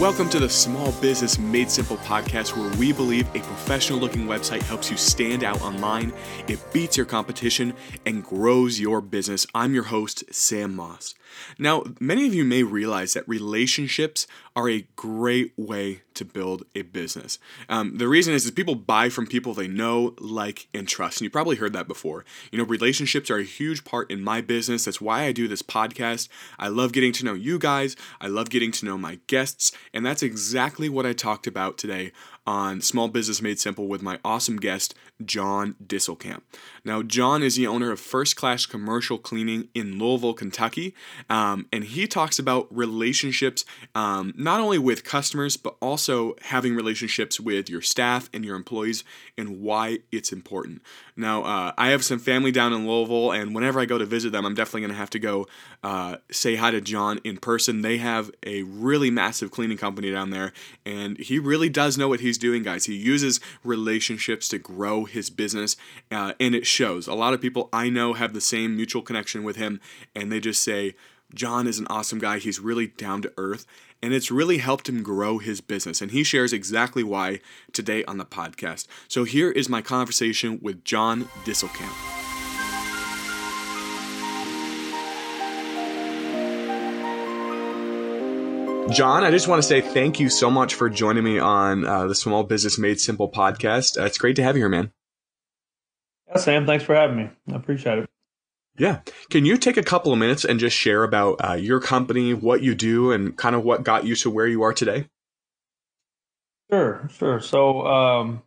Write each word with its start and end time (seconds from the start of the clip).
Welcome 0.00 0.28
to 0.28 0.38
the 0.38 0.50
Small 0.50 0.92
Business 1.00 1.38
Made 1.38 1.70
Simple 1.70 1.96
podcast, 1.96 2.54
where 2.54 2.70
we 2.76 2.92
believe 2.92 3.26
a 3.34 3.40
professional 3.40 3.98
looking 3.98 4.26
website 4.26 4.60
helps 4.60 4.90
you 4.90 4.96
stand 4.98 5.42
out 5.42 5.62
online, 5.62 6.12
it 6.48 6.60
beats 6.70 6.98
your 6.98 7.06
competition, 7.06 7.72
and 8.04 8.22
grows 8.22 8.78
your 8.78 9.00
business. 9.00 9.46
I'm 9.54 9.72
your 9.72 9.84
host, 9.84 10.22
Sam 10.34 10.76
Moss. 10.76 11.14
Now, 11.58 11.84
many 12.00 12.26
of 12.26 12.34
you 12.34 12.44
may 12.44 12.62
realize 12.62 13.14
that 13.14 13.28
relationships 13.28 14.26
are 14.54 14.68
a 14.68 14.86
great 14.96 15.52
way 15.56 16.02
to 16.14 16.24
build 16.24 16.64
a 16.74 16.80
business. 16.82 17.38
Um, 17.68 17.98
the 17.98 18.08
reason 18.08 18.32
is, 18.32 18.46
is 18.46 18.50
people 18.50 18.74
buy 18.74 19.10
from 19.10 19.26
people 19.26 19.52
they 19.52 19.68
know, 19.68 20.14
like, 20.18 20.68
and 20.72 20.88
trust. 20.88 21.18
And 21.18 21.24
you 21.24 21.30
probably 21.30 21.56
heard 21.56 21.74
that 21.74 21.86
before. 21.86 22.24
You 22.50 22.58
know, 22.58 22.64
relationships 22.64 23.30
are 23.30 23.36
a 23.36 23.44
huge 23.44 23.84
part 23.84 24.10
in 24.10 24.22
my 24.22 24.40
business. 24.40 24.86
That's 24.86 25.00
why 25.00 25.24
I 25.24 25.32
do 25.32 25.46
this 25.46 25.62
podcast. 25.62 26.28
I 26.58 26.68
love 26.68 26.92
getting 26.92 27.12
to 27.12 27.24
know 27.24 27.34
you 27.34 27.58
guys. 27.58 27.96
I 28.18 28.28
love 28.28 28.48
getting 28.48 28.72
to 28.72 28.86
know 28.86 28.96
my 28.96 29.18
guests. 29.26 29.72
And 29.96 30.04
that's 30.04 30.22
exactly 30.22 30.90
what 30.90 31.06
I 31.06 31.14
talked 31.14 31.46
about 31.46 31.78
today 31.78 32.12
on 32.46 32.80
Small 32.80 33.08
Business 33.08 33.42
Made 33.42 33.58
Simple 33.58 33.88
with 33.88 34.02
my 34.02 34.18
awesome 34.24 34.56
guest, 34.56 34.94
John 35.24 35.74
Disselkamp. 35.84 36.42
Now, 36.84 37.02
John 37.02 37.42
is 37.42 37.56
the 37.56 37.66
owner 37.66 37.90
of 37.90 37.98
First 37.98 38.36
Class 38.36 38.66
Commercial 38.66 39.18
Cleaning 39.18 39.68
in 39.74 39.98
Louisville, 39.98 40.34
Kentucky, 40.34 40.94
um, 41.28 41.66
and 41.72 41.84
he 41.84 42.06
talks 42.06 42.38
about 42.38 42.68
relationships 42.70 43.64
um, 43.94 44.32
not 44.36 44.60
only 44.60 44.78
with 44.78 45.04
customers, 45.04 45.56
but 45.56 45.76
also 45.80 46.34
having 46.42 46.76
relationships 46.76 47.40
with 47.40 47.68
your 47.68 47.82
staff 47.82 48.28
and 48.32 48.44
your 48.44 48.56
employees 48.56 49.04
and 49.36 49.60
why 49.60 49.98
it's 50.12 50.32
important. 50.32 50.82
Now, 51.16 51.44
uh, 51.44 51.72
I 51.78 51.88
have 51.88 52.04
some 52.04 52.18
family 52.18 52.52
down 52.52 52.72
in 52.72 52.86
Louisville, 52.86 53.32
and 53.32 53.54
whenever 53.54 53.80
I 53.80 53.86
go 53.86 53.96
to 53.96 54.04
visit 54.04 54.32
them, 54.32 54.44
I'm 54.44 54.54
definitely 54.54 54.82
going 54.82 54.90
to 54.92 54.98
have 54.98 55.10
to 55.10 55.18
go 55.18 55.46
uh, 55.82 56.16
say 56.30 56.56
hi 56.56 56.70
to 56.70 56.80
John 56.80 57.20
in 57.24 57.38
person. 57.38 57.80
They 57.80 57.96
have 57.96 58.30
a 58.44 58.62
really 58.64 59.10
massive 59.10 59.50
cleaning 59.50 59.78
company 59.78 60.10
down 60.10 60.30
there, 60.30 60.52
and 60.84 61.16
he 61.18 61.38
really 61.38 61.70
does 61.70 61.96
know 61.96 62.08
what 62.08 62.20
he's 62.20 62.35
doing, 62.38 62.62
guys. 62.62 62.86
He 62.86 62.94
uses 62.94 63.40
relationships 63.64 64.48
to 64.48 64.58
grow 64.58 65.04
his 65.04 65.30
business, 65.30 65.76
uh, 66.10 66.32
and 66.38 66.54
it 66.54 66.66
shows. 66.66 67.06
A 67.06 67.14
lot 67.14 67.34
of 67.34 67.40
people 67.40 67.68
I 67.72 67.88
know 67.88 68.14
have 68.14 68.32
the 68.32 68.40
same 68.40 68.76
mutual 68.76 69.02
connection 69.02 69.42
with 69.42 69.56
him, 69.56 69.80
and 70.14 70.30
they 70.30 70.40
just 70.40 70.62
say, 70.62 70.94
John 71.34 71.66
is 71.66 71.78
an 71.78 71.86
awesome 71.88 72.18
guy. 72.18 72.38
He's 72.38 72.60
really 72.60 72.86
down 72.86 73.22
to 73.22 73.32
earth, 73.36 73.66
and 74.02 74.12
it's 74.12 74.30
really 74.30 74.58
helped 74.58 74.88
him 74.88 75.02
grow 75.02 75.38
his 75.38 75.60
business. 75.60 76.00
And 76.00 76.10
he 76.10 76.22
shares 76.22 76.52
exactly 76.52 77.02
why 77.02 77.40
today 77.72 78.04
on 78.04 78.18
the 78.18 78.24
podcast. 78.24 78.86
So 79.08 79.24
here 79.24 79.50
is 79.50 79.68
my 79.68 79.82
conversation 79.82 80.58
with 80.62 80.84
John 80.84 81.24
Disselkamp. 81.44 82.25
John, 88.90 89.24
I 89.24 89.30
just 89.30 89.48
want 89.48 89.60
to 89.60 89.66
say 89.66 89.80
thank 89.80 90.20
you 90.20 90.28
so 90.28 90.48
much 90.48 90.74
for 90.74 90.88
joining 90.88 91.24
me 91.24 91.38
on 91.38 91.84
uh, 91.84 92.06
the 92.06 92.14
Small 92.14 92.44
Business 92.44 92.78
Made 92.78 93.00
Simple 93.00 93.30
podcast. 93.30 94.00
Uh, 94.00 94.04
it's 94.04 94.16
great 94.16 94.36
to 94.36 94.42
have 94.42 94.56
you 94.56 94.62
here, 94.62 94.68
man. 94.68 94.92
Yeah, 96.28 96.38
Sam, 96.38 96.66
thanks 96.66 96.84
for 96.84 96.94
having 96.94 97.16
me. 97.16 97.30
I 97.52 97.56
appreciate 97.56 97.98
it. 97.98 98.10
Yeah. 98.78 99.00
Can 99.30 99.44
you 99.44 99.56
take 99.56 99.76
a 99.76 99.82
couple 99.82 100.12
of 100.12 100.18
minutes 100.18 100.44
and 100.44 100.60
just 100.60 100.76
share 100.76 101.02
about 101.02 101.36
uh, 101.46 101.54
your 101.54 101.80
company, 101.80 102.32
what 102.32 102.62
you 102.62 102.74
do, 102.74 103.10
and 103.10 103.36
kind 103.36 103.56
of 103.56 103.64
what 103.64 103.82
got 103.82 104.04
you 104.04 104.14
to 104.16 104.30
where 104.30 104.46
you 104.46 104.62
are 104.62 104.72
today? 104.72 105.08
Sure, 106.70 107.08
sure. 107.12 107.40
So, 107.40 107.86
um, 107.86 108.42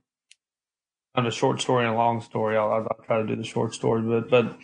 kind 1.16 1.28
of 1.28 1.34
a 1.34 1.36
short 1.36 1.60
story 1.62 1.86
and 1.86 1.94
a 1.94 1.98
long 1.98 2.22
story. 2.22 2.58
I'll, 2.58 2.72
I'll 2.72 3.06
try 3.06 3.22
to 3.22 3.28
do 3.28 3.36
the 3.36 3.44
short 3.44 3.74
story, 3.74 4.02
but 4.02 4.30
but 4.30 4.58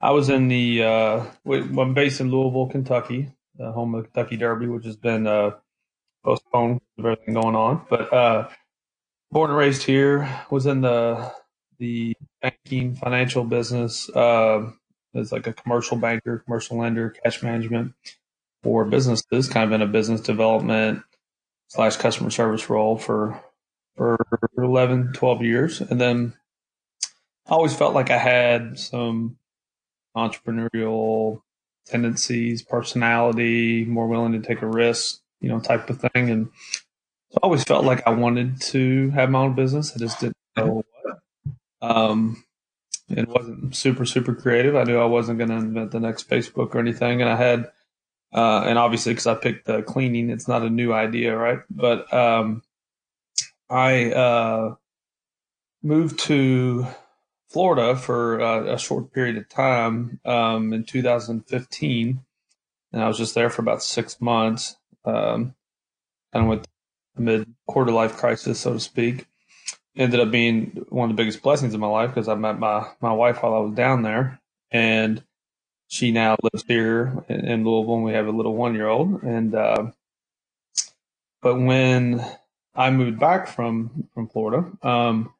I 0.00 0.10
was 0.12 0.28
in 0.28 0.48
the 0.48 0.84
uh, 0.84 1.24
I'm 1.46 1.94
based 1.94 2.20
in 2.20 2.30
Louisville, 2.30 2.68
Kentucky, 2.68 3.32
home 3.60 3.94
of 3.94 4.04
Kentucky 4.04 4.36
Derby, 4.36 4.66
which 4.66 4.84
has 4.84 4.96
been 4.96 5.26
uh, 5.26 5.52
postponed 6.24 6.80
with 6.96 7.06
everything 7.06 7.34
going 7.34 7.56
on. 7.56 7.86
But 7.88 8.12
uh, 8.12 8.48
born 9.30 9.50
and 9.50 9.58
raised 9.58 9.82
here, 9.82 10.28
was 10.50 10.66
in 10.66 10.80
the 10.80 11.32
the 11.78 12.16
banking 12.42 12.94
financial 12.94 13.44
business. 13.44 14.08
Uh, 14.10 14.70
as 15.14 15.32
like 15.32 15.46
a 15.46 15.52
commercial 15.52 15.96
banker, 15.96 16.38
commercial 16.38 16.78
lender, 16.78 17.10
cash 17.10 17.42
management 17.42 17.94
for 18.62 18.84
businesses, 18.84 19.48
kind 19.48 19.64
of 19.64 19.72
in 19.72 19.82
a 19.82 19.90
business 19.90 20.20
development 20.20 21.02
slash 21.68 21.96
customer 21.96 22.30
service 22.30 22.68
role 22.70 22.96
for 22.96 23.42
for 23.96 24.18
11, 24.56 25.12
12 25.12 25.42
years. 25.42 25.80
And 25.80 26.00
then 26.00 26.34
I 27.46 27.50
always 27.50 27.74
felt 27.74 27.94
like 27.94 28.10
I 28.10 28.18
had 28.18 28.78
some 28.78 29.36
entrepreneurial 30.16 31.42
tendencies, 31.90 32.62
personality, 32.62 33.84
more 33.84 34.06
willing 34.06 34.32
to 34.32 34.40
take 34.40 34.62
a 34.62 34.66
risk, 34.66 35.20
you 35.40 35.48
know, 35.48 35.60
type 35.60 35.90
of 35.90 36.00
thing. 36.00 36.30
And 36.30 36.48
so 37.30 37.38
I 37.42 37.46
always 37.46 37.64
felt 37.64 37.84
like 37.84 38.06
I 38.06 38.10
wanted 38.10 38.60
to 38.62 39.10
have 39.10 39.30
my 39.30 39.40
own 39.40 39.54
business. 39.54 39.92
I 39.94 39.98
just 39.98 40.20
didn't 40.20 40.36
know 40.56 40.82
what. 40.82 40.86
Um, 41.82 42.44
it 43.08 43.28
wasn't 43.28 43.74
super 43.74 44.04
super 44.04 44.34
creative. 44.34 44.76
I 44.76 44.84
knew 44.84 44.98
I 44.98 45.06
wasn't 45.06 45.38
going 45.38 45.50
to 45.50 45.56
invent 45.56 45.90
the 45.90 46.00
next 46.00 46.28
Facebook 46.28 46.74
or 46.74 46.78
anything, 46.78 47.20
and 47.20 47.30
I 47.30 47.36
had, 47.36 47.70
uh, 48.32 48.64
and 48.66 48.78
obviously 48.78 49.12
because 49.12 49.26
I 49.26 49.34
picked 49.34 49.66
the 49.66 49.82
cleaning, 49.82 50.30
it's 50.30 50.46
not 50.46 50.62
a 50.62 50.70
new 50.70 50.92
idea, 50.92 51.36
right? 51.36 51.60
But 51.70 52.12
um, 52.12 52.62
I 53.68 54.12
uh, 54.12 54.74
moved 55.82 56.20
to 56.20 56.86
Florida 57.50 57.96
for 57.96 58.40
uh, 58.40 58.74
a 58.74 58.78
short 58.78 59.12
period 59.12 59.36
of 59.36 59.48
time 59.48 60.20
um, 60.24 60.72
in 60.72 60.84
2015, 60.84 62.20
and 62.92 63.02
I 63.02 63.08
was 63.08 63.18
just 63.18 63.34
there 63.34 63.50
for 63.50 63.62
about 63.62 63.82
six 63.82 64.20
months, 64.20 64.76
um, 65.04 65.54
kind 66.32 66.44
of 66.44 66.46
with 66.46 66.66
mid 67.16 67.52
quarter 67.66 67.90
life 67.92 68.16
crisis, 68.16 68.60
so 68.60 68.74
to 68.74 68.80
speak. 68.80 69.26
Ended 69.96 70.20
up 70.20 70.30
being 70.30 70.86
one 70.88 71.10
of 71.10 71.16
the 71.16 71.20
biggest 71.20 71.42
blessings 71.42 71.74
of 71.74 71.80
my 71.80 71.88
life 71.88 72.10
because 72.10 72.28
I 72.28 72.36
met 72.36 72.60
my 72.60 72.86
my 73.00 73.12
wife 73.12 73.42
while 73.42 73.54
I 73.54 73.58
was 73.58 73.74
down 73.74 74.02
there, 74.02 74.40
and 74.70 75.22
she 75.88 76.12
now 76.12 76.36
lives 76.44 76.64
here 76.68 77.24
in, 77.28 77.44
in 77.46 77.64
Louisville, 77.64 77.96
and 77.96 78.04
we 78.04 78.12
have 78.12 78.28
a 78.28 78.32
little 78.32 78.54
one 78.54 78.74
year 78.74 78.86
old. 78.86 79.24
And 79.24 79.56
uh, 79.56 79.90
but 81.42 81.56
when 81.56 82.24
I 82.76 82.92
moved 82.92 83.18
back 83.18 83.48
from 83.48 84.08
from 84.14 84.28
Florida, 84.28 84.70
um, 84.84 85.34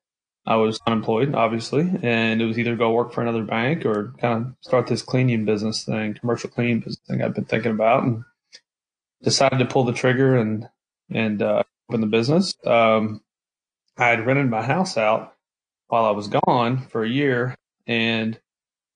I 0.46 0.56
was 0.56 0.80
unemployed, 0.86 1.34
obviously, 1.34 1.90
and 2.02 2.40
it 2.40 2.46
was 2.46 2.58
either 2.58 2.74
go 2.74 2.92
work 2.92 3.12
for 3.12 3.20
another 3.20 3.44
bank 3.44 3.84
or 3.84 4.14
kind 4.18 4.46
of 4.46 4.54
start 4.62 4.86
this 4.86 5.02
cleaning 5.02 5.44
business 5.44 5.84
thing, 5.84 6.14
commercial 6.14 6.50
cleaning 6.50 6.80
business 6.80 7.00
thing 7.06 7.22
I've 7.22 7.34
been 7.34 7.44
thinking 7.44 7.72
about, 7.72 8.04
and 8.04 8.24
decided 9.22 9.58
to 9.58 9.66
pull 9.66 9.84
the 9.84 9.92
trigger 9.92 10.36
and 10.36 10.68
and 11.10 11.42
uh, 11.42 11.62
open 11.88 12.00
the 12.00 12.06
business. 12.06 12.54
Um, 12.64 13.20
I 13.98 14.06
had 14.06 14.26
rented 14.26 14.48
my 14.48 14.62
house 14.62 14.96
out 14.96 15.34
while 15.88 16.04
I 16.04 16.10
was 16.12 16.28
gone 16.28 16.86
for 16.88 17.04
a 17.04 17.08
year 17.08 17.54
and 17.86 18.38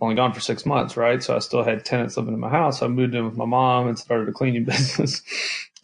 only 0.00 0.14
gone 0.14 0.32
for 0.32 0.40
six 0.40 0.64
months, 0.64 0.96
right? 0.96 1.22
So 1.22 1.36
I 1.36 1.40
still 1.40 1.62
had 1.62 1.84
tenants 1.84 2.16
living 2.16 2.34
in 2.34 2.40
my 2.40 2.48
house. 2.48 2.80
So 2.80 2.86
I 2.86 2.88
moved 2.88 3.14
in 3.14 3.24
with 3.24 3.36
my 3.36 3.44
mom 3.44 3.88
and 3.88 3.98
started 3.98 4.28
a 4.28 4.32
cleaning 4.32 4.64
business. 4.66 5.22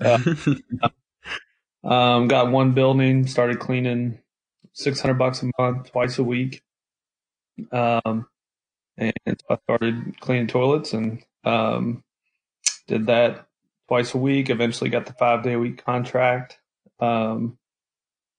uh, 0.00 0.18
um, 1.84 2.28
got 2.28 2.50
one 2.50 2.72
building, 2.72 3.26
started 3.26 3.58
cleaning 3.58 4.18
600 4.82 5.14
bucks 5.14 5.42
a 5.42 5.50
month, 5.58 5.92
twice 5.92 6.18
a 6.18 6.24
week. 6.24 6.62
Um, 7.72 8.26
and 8.96 9.42
I 9.48 9.58
started 9.64 10.20
cleaning 10.20 10.46
toilets 10.46 10.92
and, 10.92 11.24
um, 11.44 12.02
did 12.88 13.06
that 13.06 13.46
twice 13.88 14.14
a 14.14 14.18
week. 14.18 14.50
Eventually 14.50 14.90
got 14.90 15.06
the 15.06 15.12
five 15.14 15.42
day 15.42 15.54
a 15.54 15.58
week 15.58 15.84
contract. 15.84 16.58
Um, 17.00 17.58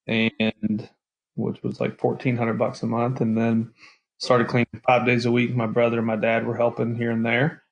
and 0.07 0.89
which 1.35 1.61
was 1.63 1.79
like 1.79 1.99
fourteen 1.99 2.37
hundred 2.37 2.57
bucks 2.57 2.83
a 2.83 2.87
month, 2.87 3.21
and 3.21 3.37
then 3.37 3.73
started 4.17 4.47
cleaning 4.47 4.81
five 4.85 5.05
days 5.05 5.25
a 5.25 5.31
week. 5.31 5.55
My 5.55 5.67
brother 5.67 5.97
and 5.97 6.07
my 6.07 6.15
dad 6.15 6.45
were 6.45 6.55
helping 6.57 6.95
here 6.95 7.11
and 7.11 7.25
there. 7.25 7.63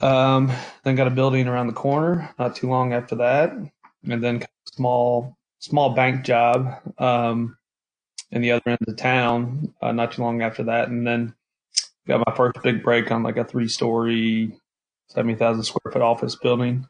Um, 0.00 0.52
then 0.84 0.96
got 0.96 1.08
a 1.08 1.10
building 1.12 1.48
around 1.48 1.66
the 1.66 1.72
corner 1.72 2.34
not 2.38 2.56
too 2.56 2.68
long 2.68 2.92
after 2.92 3.16
that, 3.16 3.52
and 3.52 4.24
then 4.24 4.44
small 4.72 5.37
small 5.58 5.90
bank 5.90 6.24
job 6.24 6.80
um, 6.98 7.56
in 8.30 8.42
the 8.42 8.52
other 8.52 8.62
end 8.66 8.78
of 8.80 8.86
the 8.86 8.94
town 8.94 9.74
uh, 9.80 9.92
not 9.92 10.12
too 10.12 10.22
long 10.22 10.42
after 10.42 10.64
that, 10.64 10.88
and 10.88 11.06
then 11.06 11.34
got 12.06 12.24
my 12.26 12.34
first 12.36 12.62
big 12.62 12.82
break 12.82 13.10
on 13.10 13.22
like 13.22 13.36
a 13.36 13.44
three 13.44 13.68
story, 13.68 14.52
seventy 15.08 15.34
thousand 15.34 15.64
square 15.64 15.92
foot 15.92 16.02
office 16.02 16.36
building, 16.36 16.86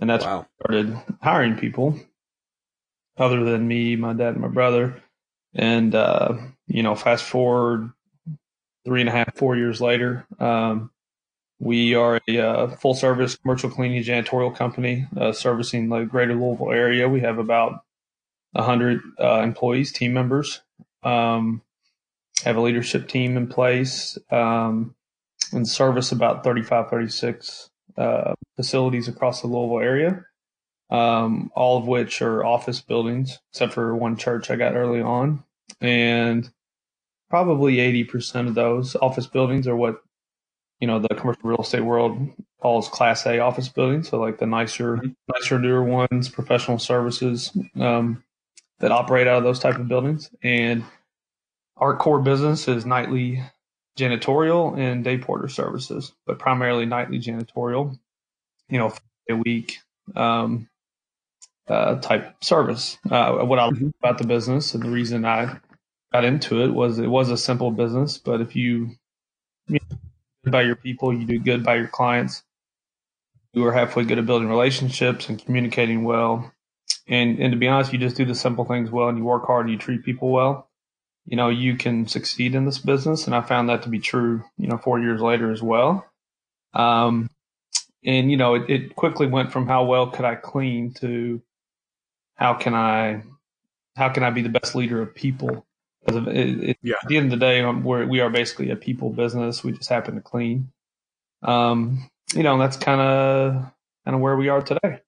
and 0.00 0.10
that's 0.10 0.24
wow. 0.24 0.46
started 0.60 0.96
hiring 1.22 1.56
people 1.56 1.98
other 3.16 3.44
than 3.44 3.66
me, 3.66 3.96
my 3.96 4.12
dad, 4.12 4.34
and 4.34 4.40
my 4.40 4.48
brother. 4.48 5.02
And 5.54 5.94
uh, 5.94 6.34
you 6.66 6.82
know, 6.82 6.94
fast 6.94 7.24
forward 7.24 7.90
three 8.84 9.00
and 9.00 9.08
a 9.08 9.12
half, 9.12 9.34
four 9.36 9.56
years 9.56 9.80
later, 9.80 10.26
um, 10.38 10.90
we 11.58 11.94
are 11.94 12.20
a 12.28 12.38
uh, 12.38 12.68
full 12.76 12.94
service 12.94 13.36
commercial 13.36 13.70
cleaning 13.70 14.02
janitorial 14.02 14.54
company 14.54 15.06
uh, 15.16 15.32
servicing 15.32 15.88
the 15.88 16.04
greater 16.04 16.34
Louisville 16.34 16.70
area. 16.70 17.08
We 17.08 17.20
have 17.20 17.38
about 17.38 17.80
100 18.58 19.00
uh, 19.20 19.40
employees, 19.42 19.92
team 19.92 20.12
members, 20.12 20.62
um, 21.02 21.62
have 22.44 22.56
a 22.56 22.60
leadership 22.60 23.08
team 23.08 23.36
in 23.36 23.46
place, 23.46 24.18
um, 24.30 24.94
and 25.52 25.66
service 25.68 26.12
about 26.12 26.44
35, 26.44 26.90
36 26.90 27.70
uh, 27.96 28.34
facilities 28.56 29.08
across 29.08 29.40
the 29.40 29.46
Louisville 29.48 29.80
area. 29.80 30.24
um, 30.90 31.50
all 31.54 31.78
of 31.78 31.86
which 31.86 32.22
are 32.22 32.44
office 32.44 32.80
buildings, 32.80 33.38
except 33.52 33.72
for 33.74 33.94
one 33.94 34.16
church 34.16 34.50
I 34.50 34.56
got 34.56 34.74
early 34.74 35.00
on. 35.02 35.44
And 35.80 36.50
probably 37.28 37.76
80% 37.76 38.48
of 38.48 38.54
those 38.54 38.96
office 38.96 39.26
buildings 39.26 39.66
are 39.66 39.76
what, 39.76 40.02
you 40.80 40.86
know, 40.86 40.98
the 40.98 41.08
commercial 41.14 41.42
real 41.50 41.60
estate 41.60 41.82
world 41.84 42.30
calls 42.62 42.88
class 42.88 43.26
A 43.26 43.38
office 43.40 43.68
buildings. 43.68 44.08
So 44.08 44.18
like 44.18 44.38
the 44.38 44.46
nicer, 44.46 44.96
mm-hmm. 44.96 45.08
nicer, 45.34 45.58
newer 45.58 45.84
ones, 45.84 46.28
professional 46.28 46.78
services, 46.78 47.56
um, 47.78 48.22
that 48.80 48.92
operate 48.92 49.26
out 49.26 49.38
of 49.38 49.44
those 49.44 49.58
type 49.58 49.76
of 49.76 49.88
buildings. 49.88 50.30
And 50.42 50.84
our 51.76 51.96
core 51.96 52.20
business 52.20 52.68
is 52.68 52.86
nightly 52.86 53.42
janitorial 53.98 54.78
and 54.78 55.02
day 55.02 55.18
porter 55.18 55.48
services, 55.48 56.12
but 56.26 56.38
primarily 56.38 56.86
nightly 56.86 57.18
janitorial, 57.18 57.98
you 58.68 58.78
know, 58.78 58.92
a 59.28 59.34
week, 59.34 59.78
um, 60.14 60.68
uh, 61.68 61.96
type 61.96 62.42
service. 62.42 62.98
Uh, 63.10 63.38
what 63.38 63.58
I 63.58 63.66
like 63.66 63.74
mm-hmm. 63.74 63.90
about 64.02 64.18
the 64.18 64.26
business 64.26 64.74
and 64.74 64.82
the 64.82 64.90
reason 64.90 65.24
I 65.24 65.58
got 66.12 66.24
into 66.24 66.62
it 66.62 66.68
was 66.68 66.98
it 66.98 67.08
was 67.08 67.30
a 67.30 67.36
simple 67.36 67.70
business, 67.70 68.18
but 68.18 68.40
if 68.40 68.56
you, 68.56 68.90
you 69.66 69.78
know, 69.90 69.98
by 70.50 70.62
your 70.62 70.76
people, 70.76 71.12
you 71.12 71.26
do 71.26 71.38
good 71.38 71.62
by 71.62 71.76
your 71.76 71.88
clients. 71.88 72.42
You 73.52 73.66
are 73.66 73.72
halfway 73.72 74.04
good 74.04 74.18
at 74.18 74.26
building 74.26 74.48
relationships 74.48 75.28
and 75.28 75.42
communicating 75.42 76.04
well. 76.04 76.52
And 77.08 77.38
and 77.38 77.52
to 77.52 77.58
be 77.58 77.68
honest, 77.68 77.92
you 77.92 77.98
just 77.98 78.16
do 78.16 78.24
the 78.24 78.34
simple 78.34 78.64
things 78.64 78.90
well 78.90 79.08
and 79.08 79.18
you 79.18 79.24
work 79.24 79.46
hard 79.46 79.66
and 79.66 79.72
you 79.72 79.78
treat 79.78 80.04
people 80.04 80.30
well. 80.30 80.68
You 81.24 81.36
know, 81.36 81.48
you 81.48 81.76
can 81.76 82.06
succeed 82.06 82.54
in 82.54 82.64
this 82.64 82.78
business, 82.78 83.26
and 83.26 83.34
I 83.34 83.42
found 83.42 83.68
that 83.68 83.82
to 83.82 83.88
be 83.88 83.98
true. 83.98 84.44
You 84.56 84.68
know, 84.68 84.78
four 84.78 85.00
years 85.00 85.20
later 85.20 85.50
as 85.50 85.62
well. 85.62 86.06
Um, 86.74 87.30
and 88.04 88.30
you 88.30 88.36
know, 88.36 88.54
it, 88.54 88.70
it 88.70 88.96
quickly 88.96 89.26
went 89.26 89.52
from 89.52 89.66
how 89.66 89.84
well 89.84 90.08
could 90.08 90.24
I 90.24 90.34
clean 90.34 90.92
to 90.94 91.42
how 92.34 92.54
can 92.54 92.74
I 92.74 93.22
how 93.96 94.08
can 94.10 94.22
I 94.22 94.30
be 94.30 94.42
the 94.42 94.48
best 94.48 94.74
leader 94.74 95.02
of 95.02 95.14
people 95.14 95.66
because 96.04 96.26
it, 96.28 96.70
it, 96.70 96.78
yeah. 96.82 96.94
at 97.02 97.08
the 97.08 97.16
end 97.16 97.32
of 97.32 97.38
the 97.38 97.44
day, 97.44 97.60
um, 97.60 97.84
we're, 97.84 98.06
we 98.06 98.20
are 98.20 98.30
basically 98.30 98.70
a 98.70 98.76
people 98.76 99.10
business. 99.10 99.62
We 99.62 99.72
just 99.72 99.88
happen 99.90 100.14
to 100.14 100.20
clean. 100.20 100.70
Um, 101.42 102.08
you 102.34 102.42
know, 102.42 102.58
that's 102.58 102.76
kind 102.76 103.00
of 103.00 103.72
kind 104.04 104.14
of 104.14 104.20
where 104.20 104.36
we 104.36 104.48
are 104.48 104.62
today. 104.62 105.00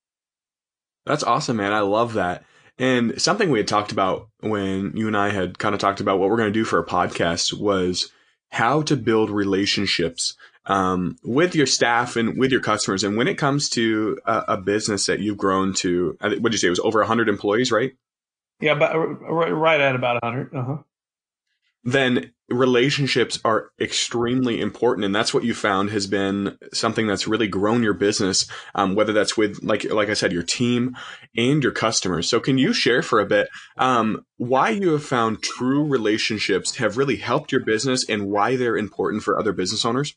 That's 1.06 1.24
awesome, 1.24 1.56
man. 1.56 1.72
I 1.72 1.80
love 1.80 2.14
that. 2.14 2.44
And 2.78 3.20
something 3.20 3.50
we 3.50 3.58
had 3.58 3.68
talked 3.68 3.92
about 3.92 4.28
when 4.40 4.96
you 4.96 5.06
and 5.06 5.16
I 5.16 5.30
had 5.30 5.58
kind 5.58 5.74
of 5.74 5.80
talked 5.80 6.00
about 6.00 6.18
what 6.18 6.30
we're 6.30 6.36
going 6.36 6.52
to 6.52 6.58
do 6.58 6.64
for 6.64 6.78
a 6.78 6.86
podcast 6.86 7.52
was 7.52 8.10
how 8.50 8.82
to 8.82 8.96
build 8.96 9.30
relationships 9.30 10.34
um, 10.66 11.16
with 11.22 11.54
your 11.54 11.66
staff 11.66 12.16
and 12.16 12.38
with 12.38 12.50
your 12.50 12.60
customers. 12.60 13.04
And 13.04 13.16
when 13.16 13.28
it 13.28 13.38
comes 13.38 13.68
to 13.70 14.18
a, 14.24 14.44
a 14.48 14.56
business 14.56 15.06
that 15.06 15.20
you've 15.20 15.36
grown 15.36 15.74
to, 15.74 16.16
what 16.20 16.42
did 16.42 16.52
you 16.52 16.58
say? 16.58 16.66
It 16.68 16.70
was 16.70 16.80
over 16.80 17.00
100 17.00 17.28
employees, 17.28 17.70
right? 17.70 17.92
Yeah, 18.60 18.74
but 18.74 18.94
right 18.96 19.80
at 19.80 19.94
about 19.94 20.22
100. 20.22 20.54
Uh-huh. 20.54 20.76
Then 21.84 22.32
relationships 22.50 23.38
are 23.44 23.70
extremely 23.80 24.60
important, 24.60 25.04
and 25.04 25.14
that's 25.14 25.32
what 25.32 25.44
you 25.44 25.54
found 25.54 25.90
has 25.90 26.06
been 26.06 26.58
something 26.72 27.06
that's 27.06 27.28
really 27.28 27.48
grown 27.48 27.82
your 27.82 27.94
business. 27.94 28.46
Um, 28.74 28.94
whether 28.94 29.12
that's 29.12 29.36
with, 29.36 29.62
like, 29.62 29.84
like 29.84 30.08
I 30.08 30.14
said, 30.14 30.32
your 30.32 30.42
team 30.42 30.96
and 31.36 31.62
your 31.62 31.72
customers. 31.72 32.28
So, 32.28 32.40
can 32.40 32.58
you 32.58 32.72
share 32.72 33.02
for 33.02 33.20
a 33.20 33.26
bit 33.26 33.48
um, 33.76 34.24
why 34.36 34.70
you 34.70 34.92
have 34.92 35.04
found 35.04 35.42
true 35.42 35.84
relationships 35.84 36.76
have 36.76 36.96
really 36.96 37.16
helped 37.16 37.52
your 37.52 37.64
business, 37.64 38.08
and 38.08 38.26
why 38.30 38.56
they're 38.56 38.76
important 38.76 39.22
for 39.22 39.38
other 39.38 39.52
business 39.52 39.84
owners? 39.84 40.14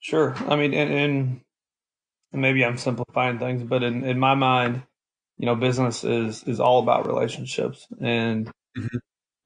Sure. 0.00 0.34
I 0.46 0.56
mean, 0.56 0.72
and, 0.72 0.92
and 0.92 1.40
maybe 2.32 2.64
I'm 2.64 2.78
simplifying 2.78 3.38
things, 3.38 3.62
but 3.62 3.82
in, 3.82 4.04
in 4.04 4.18
my 4.18 4.34
mind, 4.34 4.82
you 5.38 5.46
know, 5.46 5.54
business 5.54 6.04
is 6.04 6.44
is 6.44 6.60
all 6.60 6.82
about 6.82 7.06
relationships, 7.06 7.86
and 8.00 8.46
mm-hmm. 8.76 8.96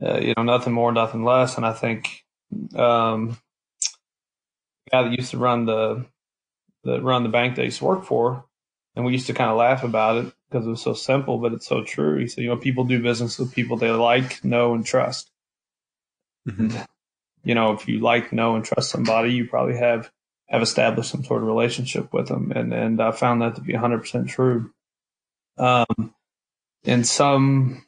Uh, 0.03 0.19
you 0.19 0.35
know, 0.37 0.43
nothing 0.43 0.73
more, 0.73 0.93
nothing 0.93 1.25
less. 1.25 1.57
And 1.57 1.67
I 1.67 1.73
think 1.73 2.25
um, 2.75 3.39
the 4.87 4.91
guy 4.91 5.03
that 5.03 5.13
used 5.13 5.33
to 5.33 5.39
run 5.39 5.67
the 5.67 6.07
that 6.85 7.03
run 7.03 7.23
the 7.23 7.29
bank 7.29 7.57
that 7.57 7.63
I 7.63 7.67
used 7.67 7.79
to 7.79 7.85
work 7.85 8.05
for, 8.05 8.45
and 8.97 9.05
we 9.05 9.13
used 9.13 9.27
to 9.27 9.35
kind 9.35 9.51
of 9.51 9.57
laugh 9.57 9.85
about 9.85 10.25
it 10.25 10.33
because 10.49 10.67
it 10.67 10.71
was 10.71 10.83
so 10.83 10.95
simple, 10.95 11.39
but 11.39 11.53
it's 11.53 11.67
so 11.67 11.85
true. 11.85 12.19
He 12.19 12.27
said, 12.27 12.43
you 12.43 12.49
know, 12.49 12.57
people 12.57 12.85
do 12.85 13.03
business 13.03 13.39
with 13.39 13.55
people 13.55 13.77
they 13.77 13.91
like, 13.91 14.45
know, 14.45 14.75
and 14.75 14.85
trust. 14.85 15.31
Mm-hmm. 16.49 16.77
And, 16.77 16.87
you 17.45 17.55
know, 17.55 17.73
if 17.73 17.87
you 17.87 18.01
like, 18.01 18.33
know, 18.33 18.57
and 18.57 18.65
trust 18.65 18.91
somebody, 18.91 19.33
you 19.33 19.47
probably 19.47 19.77
have 19.77 20.11
have 20.49 20.63
established 20.63 21.11
some 21.11 21.25
sort 21.25 21.43
of 21.43 21.49
relationship 21.49 22.13
with 22.13 22.29
them, 22.29 22.53
and 22.55 22.73
and 22.73 23.01
I 23.01 23.13
found 23.13 23.43
that 23.43 23.57
to 23.57 23.61
be 23.61 23.75
100% 23.75 24.29
true. 24.29 24.73
Um, 25.57 26.15
and 26.85 27.07
some 27.07 27.85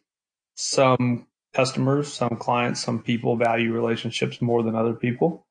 some 0.54 1.26
customers, 1.52 2.12
some 2.12 2.36
clients, 2.36 2.82
some 2.82 3.02
people 3.02 3.36
value 3.36 3.72
relationships 3.72 4.40
more 4.40 4.62
than 4.62 4.74
other 4.74 4.94
people. 4.94 5.46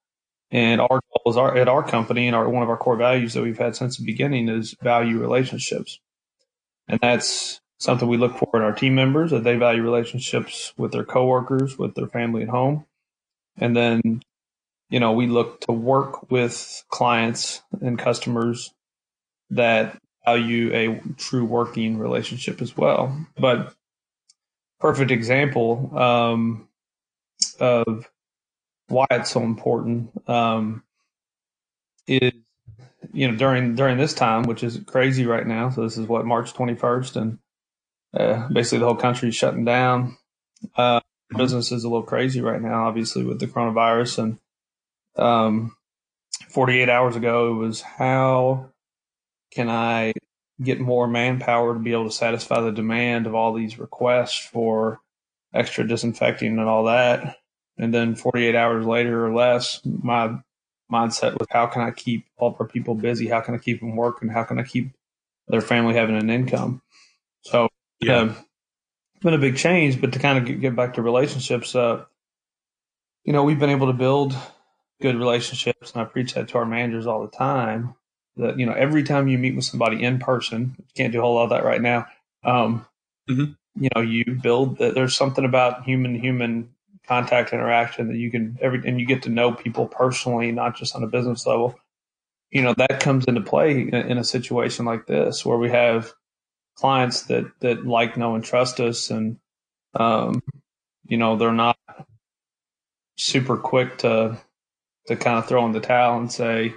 And 0.50 0.82
our 0.82 1.00
goal 1.00 1.32
is 1.32 1.38
our, 1.38 1.56
at 1.56 1.70
our 1.70 1.84
company 1.84 2.28
and 2.28 2.36
our 2.36 2.50
one 2.50 2.64
of 2.64 2.70
our 2.70 2.78
core 2.78 2.98
values 2.98 3.34
that 3.34 3.44
we've 3.44 3.58
had 3.58 3.76
since 3.76 3.98
the 3.98 4.06
beginning 4.06 4.50
is 4.50 4.76
value 4.82 5.18
relationships. 5.18 6.00
And 6.88 7.00
that's 7.00 7.62
something 7.80 8.08
we 8.08 8.18
look 8.18 8.38
for 8.38 8.50
in 8.56 8.62
our 8.62 8.74
team 8.74 8.94
members 8.96 9.32
that 9.32 9.44
they 9.44 9.56
value 9.56 9.82
relationships 9.82 10.74
with 10.78 10.92
their 10.92 11.06
coworkers, 11.06 11.78
with 11.78 11.96
their 11.96 12.08
family 12.08 12.44
at 12.44 12.50
home. 12.50 12.86
And 13.58 13.76
then, 13.76 14.22
you 14.90 15.00
know, 15.00 15.14
we 15.14 15.28
look 15.28 15.62
to 15.62 15.72
work 15.72 16.30
with 16.30 16.84
clients 16.90 17.62
and 17.80 17.98
customers 17.98 18.74
that 19.52 19.98
value 20.26 20.74
a 20.74 21.02
true 21.18 21.46
working 21.46 21.98
relationship 21.98 22.62
as 22.62 22.76
well. 22.76 23.26
But 23.38 23.74
perfect 24.82 25.12
example 25.12 25.98
um, 25.98 26.68
of 27.60 28.10
why 28.88 29.06
it's 29.12 29.32
so 29.32 29.42
important 29.42 30.12
um, 30.28 30.84
is 32.08 32.34
you 33.14 33.32
know 33.32 33.38
during 33.38 33.76
during 33.76 33.98
this 33.98 34.14
time, 34.14 34.44
which 34.44 34.64
is 34.64 34.80
crazy 34.86 35.26
right 35.26 35.48
now. 35.48 35.70
So 35.70 35.84
this 35.84 35.98
is 35.98 36.08
what 36.08 36.26
March 36.26 36.54
twenty 36.54 36.76
first, 36.76 37.16
and 37.16 37.40
uh, 38.18 38.48
basically 38.50 38.80
the 38.80 38.86
whole 38.86 38.96
country 38.96 39.30
is 39.30 39.36
shutting 39.36 39.66
down. 39.66 40.18
Uh, 40.76 41.00
business 41.36 41.72
is 41.72 41.84
a 41.84 41.90
little 41.90 42.04
crazy 42.04 42.42
right 42.42 42.62
now, 42.62 42.88
obviously 42.88 43.24
with 43.24 43.40
the 43.40 43.48
coronavirus. 43.48 44.20
And 44.20 44.40
um, 45.16 45.76
forty 46.50 46.82
eight 46.82 46.90
hours 46.90 47.16
ago, 47.16 47.54
it 47.54 47.56
was 47.56 47.82
how 47.82 48.72
can 49.52 49.70
I 49.70 50.14
get 50.62 50.80
more 50.80 51.08
manpower 51.08 51.74
to 51.74 51.80
be 51.80 51.94
able 51.94 52.06
to 52.06 52.16
satisfy 52.16 52.62
the 52.62 52.72
demand 52.72 53.28
of 53.28 53.36
all 53.36 53.54
these 53.54 53.80
requests 53.80 54.38
for 54.38 55.00
extra 55.54 55.88
disinfecting 55.88 56.58
and 56.60 56.68
all 56.68 56.86
that? 56.86 57.38
And 57.78 57.94
then 57.94 58.16
48 58.16 58.56
hours 58.56 58.86
later 58.86 59.26
or 59.26 59.34
less, 59.34 59.82
my 59.86 60.38
mindset 60.92 61.40
was 61.40 61.48
how 61.50 61.68
can 61.68 61.82
I 61.82 61.92
keep 61.92 62.26
all 62.38 62.50
of 62.50 62.56
our 62.60 62.68
people 62.68 62.96
busy? 62.96 63.28
How 63.28 63.42
can 63.42 63.56
I 63.56 63.58
keep 63.58 63.80
them 63.80 63.96
working? 63.96 64.30
How 64.30 64.44
can 64.44 64.60
I 64.60 64.64
keep 64.64 64.92
their 65.48 65.62
family 65.62 65.96
having 65.96 66.18
an 66.18 66.30
income? 66.30 66.82
So, 67.42 67.70
yeah. 68.00 68.18
Um, 68.18 68.30
it's 68.30 69.24
been 69.24 69.34
a 69.34 69.40
big 69.40 69.58
change, 69.58 70.02
but 70.02 70.14
to 70.14 70.20
kind 70.20 70.38
of 70.38 70.46
get, 70.46 70.62
get 70.62 70.76
back 70.76 70.96
to 70.96 71.02
relationships, 71.02 71.76
uh, 71.76 72.06
you 73.24 73.34
know, 73.34 73.44
we've 73.44 73.60
been 73.60 73.70
able 73.70 73.88
to 73.88 73.94
build 73.94 74.36
good 75.02 75.16
relationships, 75.16 75.92
and 75.94 76.02
I 76.02 76.06
preach 76.06 76.34
that 76.34 76.48
to 76.50 76.58
our 76.58 76.66
managers 76.66 77.08
all 77.08 77.22
the 77.22 77.36
time 77.36 77.96
that 78.38 78.60
you 78.60 78.66
know 78.66 78.74
every 78.74 79.04
time 79.04 79.28
you 79.28 79.38
meet 79.38 79.56
with 79.56 79.66
somebody 79.66 80.04
in 80.04 80.20
person, 80.20 80.76
you 80.78 80.86
can't 80.96 81.14
do 81.14 81.20
a 81.20 81.22
whole 81.22 81.36
lot 81.36 81.44
of 81.44 81.50
that 81.52 81.66
right 81.66 81.82
now. 81.82 82.08
Um, 82.44 82.86
mm-hmm. 83.30 83.54
You 83.76 83.90
know, 83.96 84.02
you 84.02 84.40
build. 84.42 84.78
That. 84.78 84.96
There's 84.96 85.16
something 85.16 85.46
about 85.46 85.84
human 85.84 86.16
human 86.16 86.70
contact 87.08 87.52
interaction 87.54 88.08
that 88.08 88.18
you 88.18 88.32
can 88.32 88.58
every 88.62 88.82
and 88.88 89.00
you 89.00 89.06
get 89.06 89.24
to 89.24 89.30
know 89.30 89.52
people 89.52 89.88
personally, 89.88 90.52
not 90.52 90.78
just 90.78 90.96
on 90.96 91.04
a 91.04 91.08
business 91.08 91.46
level. 91.46 91.80
You 92.52 92.62
know 92.62 92.74
that 92.76 93.00
comes 93.00 93.26
into 93.26 93.42
play 93.42 93.82
in, 93.82 93.94
in 93.94 94.18
a 94.18 94.24
situation 94.24 94.86
like 94.86 95.08
this 95.08 95.46
where 95.46 95.58
we 95.58 95.70
have 95.70 96.14
clients 96.76 97.24
that 97.24 97.46
that 97.62 97.86
like, 97.86 98.18
know, 98.18 98.36
and 98.36 98.44
trust 98.44 98.80
us, 98.80 99.10
and 99.10 99.38
um, 99.94 100.42
you 101.06 101.18
know 101.18 101.38
they're 101.38 101.52
not 101.52 101.78
super 103.18 103.58
quick 103.58 104.00
to 104.00 104.38
to 105.08 105.16
kind 105.16 105.38
of 105.38 105.48
throw 105.48 105.66
in 105.66 105.72
the 105.72 105.80
towel 105.80 106.20
and 106.20 106.32
say, 106.32 106.74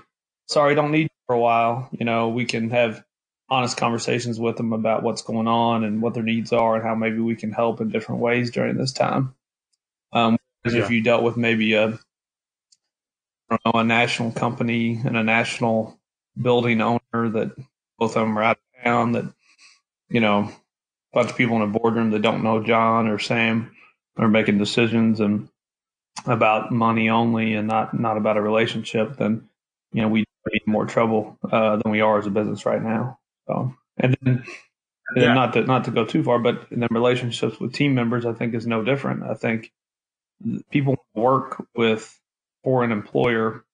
"Sorry, 0.47 0.75
don't 0.75 0.93
need 0.93 1.11
for 1.27 1.35
a 1.35 1.41
while. 1.41 1.89
You 1.93 2.05
know, 2.05 2.29
we 2.29 2.45
can 2.45 2.71
have 2.71 3.05
honest 3.49 3.77
conversations 3.77 4.41
with 4.41 4.57
them 4.57 4.73
about 4.73 5.03
what's 5.03 5.23
going 5.23 5.49
on 5.49 5.85
and 5.85 6.01
what 6.01 6.15
their 6.15 6.23
needs 6.23 6.53
are 6.53 6.77
and 6.77 6.85
how 6.85 6.95
maybe 6.95 7.19
we 7.19 7.37
can 7.37 7.53
help 7.53 7.81
in 7.81 7.91
different 7.91 8.21
ways 8.21 8.51
during 8.51 8.77
this 8.77 8.93
time. 8.93 9.35
Um, 10.13 10.39
yeah. 10.65 10.83
if 10.83 10.91
you 10.91 11.03
dealt 11.03 11.23
with 11.23 11.37
maybe 11.37 11.75
a, 11.75 11.99
know, 13.51 13.73
a 13.75 13.85
national 13.85 14.33
company 14.33 15.01
and 15.05 15.17
a 15.17 15.23
national 15.23 15.99
building 16.41 16.81
owner 16.81 17.01
that 17.13 17.53
both 17.99 18.17
of 18.17 18.27
them 18.27 18.39
are 18.39 18.43
out 18.43 18.57
of 18.57 18.85
town 18.85 19.13
that, 19.13 19.25
you 20.09 20.21
know, 20.21 20.41
a 20.41 20.53
bunch 21.15 21.31
of 21.31 21.37
people 21.37 21.57
in 21.57 21.63
a 21.63 21.67
boardroom 21.67 22.11
that 22.11 22.23
don't 22.23 22.43
know 22.43 22.63
John 22.63 23.09
or 23.09 23.19
Sam 23.19 23.75
are 24.17 24.29
making 24.29 24.59
decisions 24.59 25.21
and 25.21 25.49
about 26.27 26.73
money 26.73 27.09
only 27.09 27.55
and 27.55 27.69
not, 27.69 27.99
not 27.99 28.17
about 28.17 28.37
a 28.37 28.43
relationship, 28.43 29.17
then, 29.17 29.49
you 29.93 30.03
know, 30.03 30.09
we 30.09 30.25
in 30.53 30.73
more 30.73 30.87
trouble 30.87 31.39
uh, 31.51 31.77
than 31.77 31.93
we 31.93 32.01
are 32.01 32.19
as 32.19 32.27
a 32.27 32.31
business 32.31 32.67
right 32.67 32.83
now. 32.83 33.19
So, 33.47 33.75
and 33.97 34.17
then 34.23 34.45
yeah. 35.17 35.35
not 35.35 35.53
to 35.55 35.63
not 35.65 35.85
to 35.85 35.91
go 35.91 36.05
too 36.05 36.23
far, 36.23 36.39
but 36.39 36.67
in 36.71 36.81
the 36.81 36.89
relationships 36.91 37.61
with 37.61 37.73
team 37.73 37.95
members, 37.95 38.27
I 38.27 38.33
think 38.33 38.55
is 38.55 38.67
no 38.67 38.83
different. 38.83 39.23
I 39.23 39.35
think 39.35 39.73
people 40.71 40.97
work 41.15 41.65
with 41.75 42.19
for 42.63 42.85
an 42.85 42.93
employer 42.93 43.65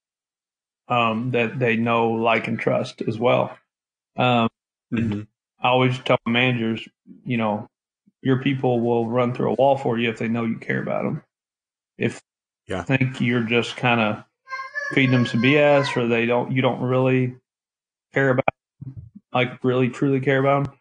um, 0.88 1.30
that 1.30 1.58
they 1.58 1.76
know, 1.76 2.10
like, 2.10 2.48
and 2.48 2.58
trust 2.58 3.02
as 3.02 3.18
well. 3.18 3.56
Um, 4.16 4.48
mm-hmm. 4.92 5.22
I 5.62 5.68
always 5.68 5.98
tell 6.00 6.18
managers, 6.26 6.86
you 7.24 7.36
know, 7.36 7.68
your 8.22 8.42
people 8.42 8.80
will 8.80 9.08
run 9.08 9.32
through 9.32 9.52
a 9.52 9.54
wall 9.54 9.76
for 9.76 9.98
you 9.98 10.10
if 10.10 10.18
they 10.18 10.28
know 10.28 10.44
you 10.44 10.58
care 10.58 10.82
about 10.82 11.04
them. 11.04 11.22
If 11.96 12.20
yeah. 12.66 12.82
think 12.82 13.20
you're 13.20 13.44
just 13.44 13.76
kind 13.76 14.00
of 14.00 14.24
feeding 14.94 15.12
them 15.12 15.26
some 15.26 15.42
BS 15.42 15.96
or 15.96 16.06
they 16.06 16.26
don't, 16.26 16.52
you 16.52 16.62
don't 16.62 16.80
really 16.80 17.36
care 18.12 18.30
about, 18.30 18.44
them, 18.84 18.94
like 19.32 19.62
really 19.64 19.88
truly 19.88 20.20
care 20.20 20.38
about 20.38 20.64
them, 20.64 20.74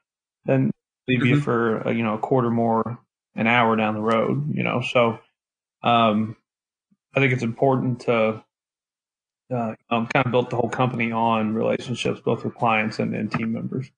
then 0.45 0.71
leave 1.07 1.19
mm-hmm. 1.19 1.27
you 1.27 1.41
for 1.41 1.79
a, 1.79 1.93
you 1.93 2.03
know 2.03 2.13
a 2.13 2.19
quarter 2.19 2.49
more 2.49 2.99
an 3.35 3.47
hour 3.47 3.75
down 3.75 3.95
the 3.95 4.01
road. 4.01 4.53
You 4.53 4.63
know, 4.63 4.81
so 4.81 5.19
um, 5.83 6.35
I 7.15 7.19
think 7.19 7.33
it's 7.33 7.43
important 7.43 8.01
to 8.01 8.43
uh, 9.51 9.75
um, 9.89 10.07
kind 10.07 10.25
of 10.25 10.31
built 10.31 10.49
the 10.49 10.55
whole 10.55 10.69
company 10.69 11.11
on 11.11 11.53
relationships, 11.53 12.19
both 12.19 12.43
with 12.43 12.55
clients 12.55 12.99
and, 12.99 13.15
and 13.15 13.31
team 13.31 13.53
members. 13.53 13.89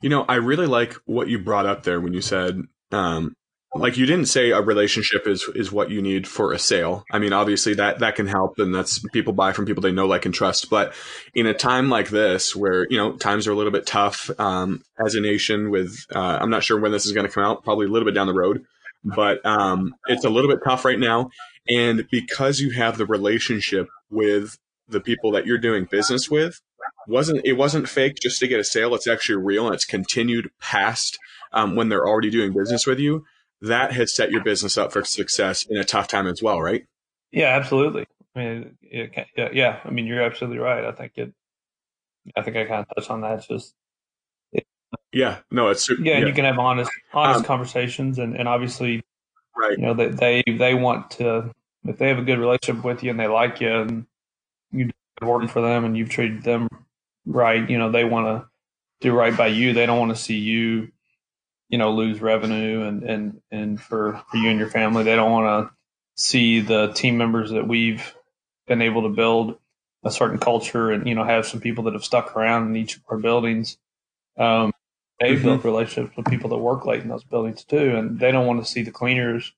You 0.00 0.10
know, 0.10 0.24
I 0.28 0.36
really 0.36 0.66
like 0.66 0.94
what 1.04 1.28
you 1.28 1.38
brought 1.38 1.66
up 1.66 1.82
there 1.82 2.00
when 2.00 2.12
you 2.12 2.20
said 2.20 2.62
um, 2.92 3.34
like 3.78 3.96
you 3.96 4.06
didn't 4.06 4.26
say 4.26 4.50
a 4.50 4.60
relationship 4.60 5.26
is 5.26 5.48
is 5.54 5.72
what 5.72 5.90
you 5.90 6.02
need 6.02 6.26
for 6.26 6.52
a 6.52 6.58
sale. 6.58 7.04
I 7.10 7.18
mean, 7.18 7.32
obviously 7.32 7.74
that 7.74 8.00
that 8.00 8.16
can 8.16 8.26
help, 8.26 8.58
and 8.58 8.74
that's 8.74 8.98
people 9.12 9.32
buy 9.32 9.52
from 9.52 9.66
people 9.66 9.82
they 9.82 9.92
know, 9.92 10.06
like, 10.06 10.26
and 10.26 10.34
trust. 10.34 10.70
But 10.70 10.94
in 11.34 11.46
a 11.46 11.54
time 11.54 11.88
like 11.88 12.08
this, 12.08 12.54
where 12.54 12.86
you 12.90 12.96
know 12.96 13.12
times 13.16 13.46
are 13.46 13.52
a 13.52 13.56
little 13.56 13.72
bit 13.72 13.86
tough 13.86 14.30
um, 14.38 14.82
as 15.04 15.14
a 15.14 15.20
nation, 15.20 15.70
with 15.70 16.06
uh, 16.14 16.38
I'm 16.40 16.50
not 16.50 16.64
sure 16.64 16.78
when 16.78 16.92
this 16.92 17.06
is 17.06 17.12
going 17.12 17.26
to 17.26 17.32
come 17.32 17.44
out, 17.44 17.64
probably 17.64 17.86
a 17.86 17.90
little 17.90 18.06
bit 18.06 18.14
down 18.14 18.26
the 18.26 18.34
road, 18.34 18.64
but 19.04 19.44
um, 19.44 19.94
it's 20.06 20.24
a 20.24 20.30
little 20.30 20.50
bit 20.50 20.60
tough 20.64 20.84
right 20.84 20.98
now. 20.98 21.30
And 21.68 22.06
because 22.10 22.60
you 22.60 22.70
have 22.70 22.98
the 22.98 23.06
relationship 23.06 23.88
with 24.10 24.56
the 24.88 25.00
people 25.00 25.32
that 25.32 25.46
you're 25.46 25.58
doing 25.58 25.86
business 25.90 26.30
with, 26.30 26.60
wasn't 27.08 27.40
it 27.44 27.54
wasn't 27.54 27.88
fake 27.88 28.16
just 28.20 28.38
to 28.40 28.48
get 28.48 28.60
a 28.60 28.64
sale. 28.64 28.94
It's 28.94 29.08
actually 29.08 29.42
real, 29.42 29.66
and 29.66 29.74
it's 29.74 29.84
continued 29.84 30.50
past 30.60 31.18
um, 31.52 31.76
when 31.76 31.88
they're 31.88 32.06
already 32.06 32.30
doing 32.30 32.52
business 32.52 32.86
with 32.86 32.98
you 32.98 33.24
that 33.62 33.92
has 33.92 34.14
set 34.14 34.30
your 34.30 34.42
business 34.42 34.76
up 34.76 34.92
for 34.92 35.04
success 35.04 35.64
in 35.64 35.76
a 35.76 35.84
tough 35.84 36.08
time 36.08 36.26
as 36.26 36.42
well, 36.42 36.60
right? 36.60 36.86
Yeah, 37.32 37.56
absolutely. 37.56 38.06
I 38.34 38.38
mean, 38.38 38.78
it, 38.82 39.26
yeah, 39.36 39.48
yeah. 39.52 39.80
I 39.84 39.90
mean, 39.90 40.06
you're 40.06 40.22
absolutely 40.22 40.58
right. 40.58 40.84
I 40.84 40.92
think 40.92 41.12
it. 41.16 41.32
I 42.36 42.42
think 42.42 42.56
I 42.56 42.64
kind 42.64 42.80
of 42.80 42.94
touched 42.94 43.10
on 43.10 43.20
that. 43.22 43.38
It's 43.38 43.46
just. 43.46 43.74
It, 44.52 44.66
yeah. 45.12 45.38
No, 45.50 45.68
it's 45.68 45.88
yeah, 45.88 46.18
yeah. 46.18 46.26
You 46.26 46.32
can 46.32 46.44
have 46.44 46.58
honest, 46.58 46.90
honest 47.14 47.38
um, 47.38 47.44
conversations, 47.44 48.18
and 48.18 48.36
and 48.36 48.48
obviously, 48.48 49.02
right. 49.56 49.78
You 49.78 49.86
know, 49.86 49.94
they 49.94 50.08
they 50.08 50.42
they 50.46 50.74
want 50.74 51.10
to 51.12 51.50
if 51.88 51.98
they 51.98 52.08
have 52.08 52.18
a 52.18 52.22
good 52.22 52.38
relationship 52.38 52.84
with 52.84 53.02
you 53.02 53.10
and 53.10 53.20
they 53.20 53.28
like 53.28 53.60
you 53.60 53.72
and 53.72 54.06
you 54.72 54.90
are 55.22 55.28
working 55.28 55.48
for 55.48 55.62
them 55.62 55.84
and 55.84 55.96
you've 55.96 56.10
treated 56.10 56.42
them 56.42 56.68
right. 57.24 57.68
You 57.68 57.78
know, 57.78 57.90
they 57.90 58.04
want 58.04 58.26
to 58.26 58.48
do 59.00 59.14
right 59.14 59.36
by 59.36 59.48
you. 59.48 59.72
They 59.72 59.86
don't 59.86 59.98
want 59.98 60.14
to 60.14 60.22
see 60.22 60.36
you 60.36 60.90
you 61.68 61.78
know 61.78 61.92
lose 61.92 62.20
revenue 62.20 62.82
and 62.82 63.02
and 63.02 63.40
and 63.50 63.80
for 63.80 64.20
for 64.30 64.36
you 64.36 64.50
and 64.50 64.58
your 64.58 64.70
family. 64.70 65.04
They 65.04 65.16
don't 65.16 65.32
want 65.32 65.68
to 65.68 65.74
see 66.16 66.60
the 66.60 66.92
team 66.92 67.18
members 67.18 67.50
that 67.50 67.66
we've 67.66 68.14
been 68.66 68.82
able 68.82 69.02
to 69.02 69.08
build 69.08 69.58
a 70.04 70.10
certain 70.10 70.38
culture 70.38 70.90
and 70.90 71.06
you 71.06 71.14
know 71.14 71.24
have 71.24 71.46
some 71.46 71.60
people 71.60 71.84
that 71.84 71.94
have 71.94 72.04
stuck 72.04 72.36
around 72.36 72.68
in 72.68 72.76
each 72.76 72.96
of 72.96 73.02
our 73.08 73.18
buildings. 73.18 73.78
Um, 74.38 74.72
they've 75.20 75.38
mm-hmm. 75.38 75.46
built 75.46 75.64
relationships 75.64 76.16
with 76.16 76.26
people 76.26 76.50
that 76.50 76.58
work 76.58 76.84
late 76.86 77.02
in 77.02 77.08
those 77.08 77.24
buildings 77.24 77.64
too 77.64 77.96
and 77.96 78.18
they 78.18 78.32
don't 78.32 78.46
want 78.46 78.62
to 78.62 78.70
see 78.70 78.82
the 78.82 78.90
cleaners 78.90 79.52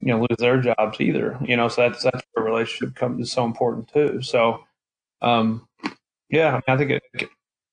you 0.00 0.08
know 0.08 0.20
lose 0.20 0.38
their 0.38 0.60
jobs 0.60 1.00
either 1.00 1.38
you 1.40 1.56
know 1.56 1.68
so 1.68 1.82
that's 1.82 2.02
that's 2.02 2.22
where 2.32 2.44
relationship 2.44 2.94
comes 2.94 3.20
is 3.20 3.32
so 3.32 3.44
important 3.44 3.88
too. 3.92 4.20
So 4.22 4.64
um 5.22 5.66
yeah 6.30 6.48
I, 6.48 6.52
mean, 6.54 6.62
I 6.68 6.76
think 6.76 6.90
it 6.90 7.30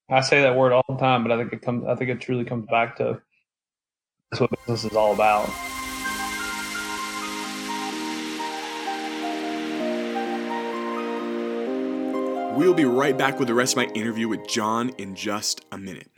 i 0.09 0.21
say 0.21 0.41
that 0.41 0.55
word 0.55 0.71
all 0.71 0.85
the 0.87 0.97
time 0.97 1.23
but 1.23 1.31
i 1.31 1.37
think 1.37 1.53
it 1.53 1.61
comes 1.61 1.85
i 1.85 1.95
think 1.95 2.09
it 2.09 2.21
truly 2.21 2.45
comes 2.45 2.67
back 2.67 2.97
to 2.97 3.21
that's 4.39 4.51
what 4.51 4.65
business 4.65 4.91
is 4.91 4.97
all 4.97 5.13
about. 5.13 5.47
We'll 12.57 12.73
be 12.73 12.85
right 12.85 13.17
back 13.17 13.39
with 13.39 13.47
the 13.47 13.53
rest 13.53 13.73
of 13.73 13.77
my 13.77 13.93
interview 13.93 14.27
with 14.27 14.47
John 14.47 14.89
in 14.97 15.15
just 15.15 15.63
a 15.71 15.77
minute. 15.77 16.09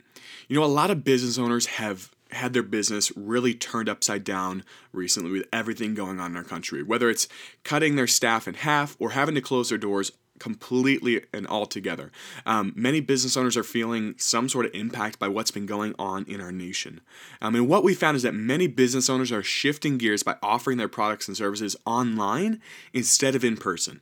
You 0.48 0.56
know, 0.56 0.64
a 0.64 0.66
lot 0.66 0.90
of 0.90 1.04
business 1.04 1.38
owners 1.38 1.66
have 1.66 2.10
had 2.30 2.52
their 2.52 2.62
business 2.62 3.12
really 3.16 3.54
turned 3.54 3.88
upside 3.88 4.24
down 4.24 4.64
recently 4.92 5.30
with 5.30 5.46
everything 5.52 5.94
going 5.94 6.20
on 6.20 6.32
in 6.32 6.36
our 6.36 6.44
country, 6.44 6.82
whether 6.82 7.08
it's 7.08 7.28
cutting 7.64 7.96
their 7.96 8.06
staff 8.06 8.46
in 8.46 8.54
half 8.54 8.96
or 8.98 9.10
having 9.10 9.34
to 9.34 9.40
close 9.40 9.68
their 9.68 9.78
doors 9.78 10.12
completely 10.38 11.22
and 11.32 11.46
altogether. 11.46 12.10
Um, 12.46 12.72
many 12.76 13.00
business 13.00 13.36
owners 13.36 13.56
are 13.56 13.64
feeling 13.64 14.14
some 14.18 14.48
sort 14.48 14.66
of 14.66 14.74
impact 14.74 15.18
by 15.18 15.28
what's 15.28 15.50
been 15.50 15.66
going 15.66 15.94
on 15.98 16.24
in 16.26 16.40
our 16.40 16.52
nation. 16.52 17.00
Um, 17.40 17.54
and 17.54 17.68
what 17.68 17.84
we 17.84 17.94
found 17.94 18.16
is 18.16 18.22
that 18.22 18.34
many 18.34 18.66
business 18.66 19.08
owners 19.08 19.32
are 19.32 19.42
shifting 19.42 19.98
gears 19.98 20.22
by 20.22 20.36
offering 20.42 20.78
their 20.78 20.88
products 20.88 21.28
and 21.28 21.36
services 21.36 21.76
online 21.84 22.60
instead 22.92 23.34
of 23.34 23.44
in 23.44 23.56
person. 23.56 24.00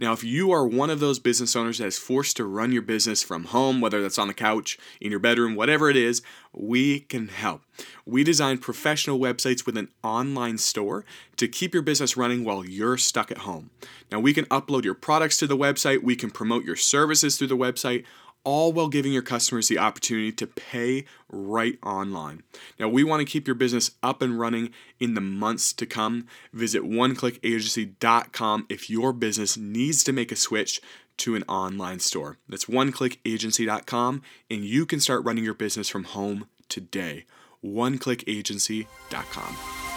Now, 0.00 0.12
if 0.12 0.22
you 0.22 0.52
are 0.52 0.64
one 0.64 0.90
of 0.90 1.00
those 1.00 1.18
business 1.18 1.56
owners 1.56 1.78
that 1.78 1.86
is 1.86 1.98
forced 1.98 2.36
to 2.36 2.44
run 2.44 2.70
your 2.70 2.82
business 2.82 3.24
from 3.24 3.46
home, 3.46 3.80
whether 3.80 4.00
that's 4.00 4.18
on 4.18 4.28
the 4.28 4.34
couch, 4.34 4.78
in 5.00 5.10
your 5.10 5.18
bedroom, 5.18 5.56
whatever 5.56 5.90
it 5.90 5.96
is, 5.96 6.22
we 6.52 7.00
can 7.00 7.28
help. 7.28 7.62
We 8.06 8.22
design 8.22 8.58
professional 8.58 9.18
websites 9.18 9.66
with 9.66 9.76
an 9.76 9.88
online 10.04 10.58
store 10.58 11.04
to 11.36 11.48
keep 11.48 11.74
your 11.74 11.82
business 11.82 12.16
running 12.16 12.44
while 12.44 12.64
you're 12.64 12.96
stuck 12.96 13.32
at 13.32 13.38
home. 13.38 13.70
Now, 14.12 14.20
we 14.20 14.32
can 14.32 14.44
upload 14.46 14.84
your 14.84 14.94
products 14.94 15.36
to 15.38 15.48
the 15.48 15.56
website, 15.56 16.02
we 16.02 16.14
can 16.14 16.30
promote 16.30 16.64
your 16.64 16.76
services 16.76 17.36
through 17.36 17.48
the 17.48 17.56
website 17.56 18.04
all 18.44 18.72
while 18.72 18.88
giving 18.88 19.12
your 19.12 19.22
customers 19.22 19.68
the 19.68 19.78
opportunity 19.78 20.32
to 20.32 20.46
pay 20.46 21.04
right 21.28 21.78
online. 21.82 22.42
Now, 22.78 22.88
we 22.88 23.04
want 23.04 23.20
to 23.20 23.30
keep 23.30 23.46
your 23.46 23.54
business 23.54 23.92
up 24.02 24.22
and 24.22 24.38
running 24.38 24.70
in 24.98 25.14
the 25.14 25.20
months 25.20 25.72
to 25.74 25.86
come. 25.86 26.26
Visit 26.52 26.82
oneclickagency.com 26.82 28.66
if 28.68 28.90
your 28.90 29.12
business 29.12 29.56
needs 29.56 30.02
to 30.04 30.12
make 30.12 30.32
a 30.32 30.36
switch 30.36 30.80
to 31.18 31.34
an 31.34 31.44
online 31.48 32.00
store. 32.00 32.38
That's 32.48 32.66
oneclickagency.com, 32.66 34.22
and 34.50 34.64
you 34.64 34.86
can 34.86 35.00
start 35.00 35.24
running 35.24 35.44
your 35.44 35.54
business 35.54 35.88
from 35.88 36.04
home 36.04 36.46
today. 36.68 37.24
oneclickagency.com. 37.64 39.87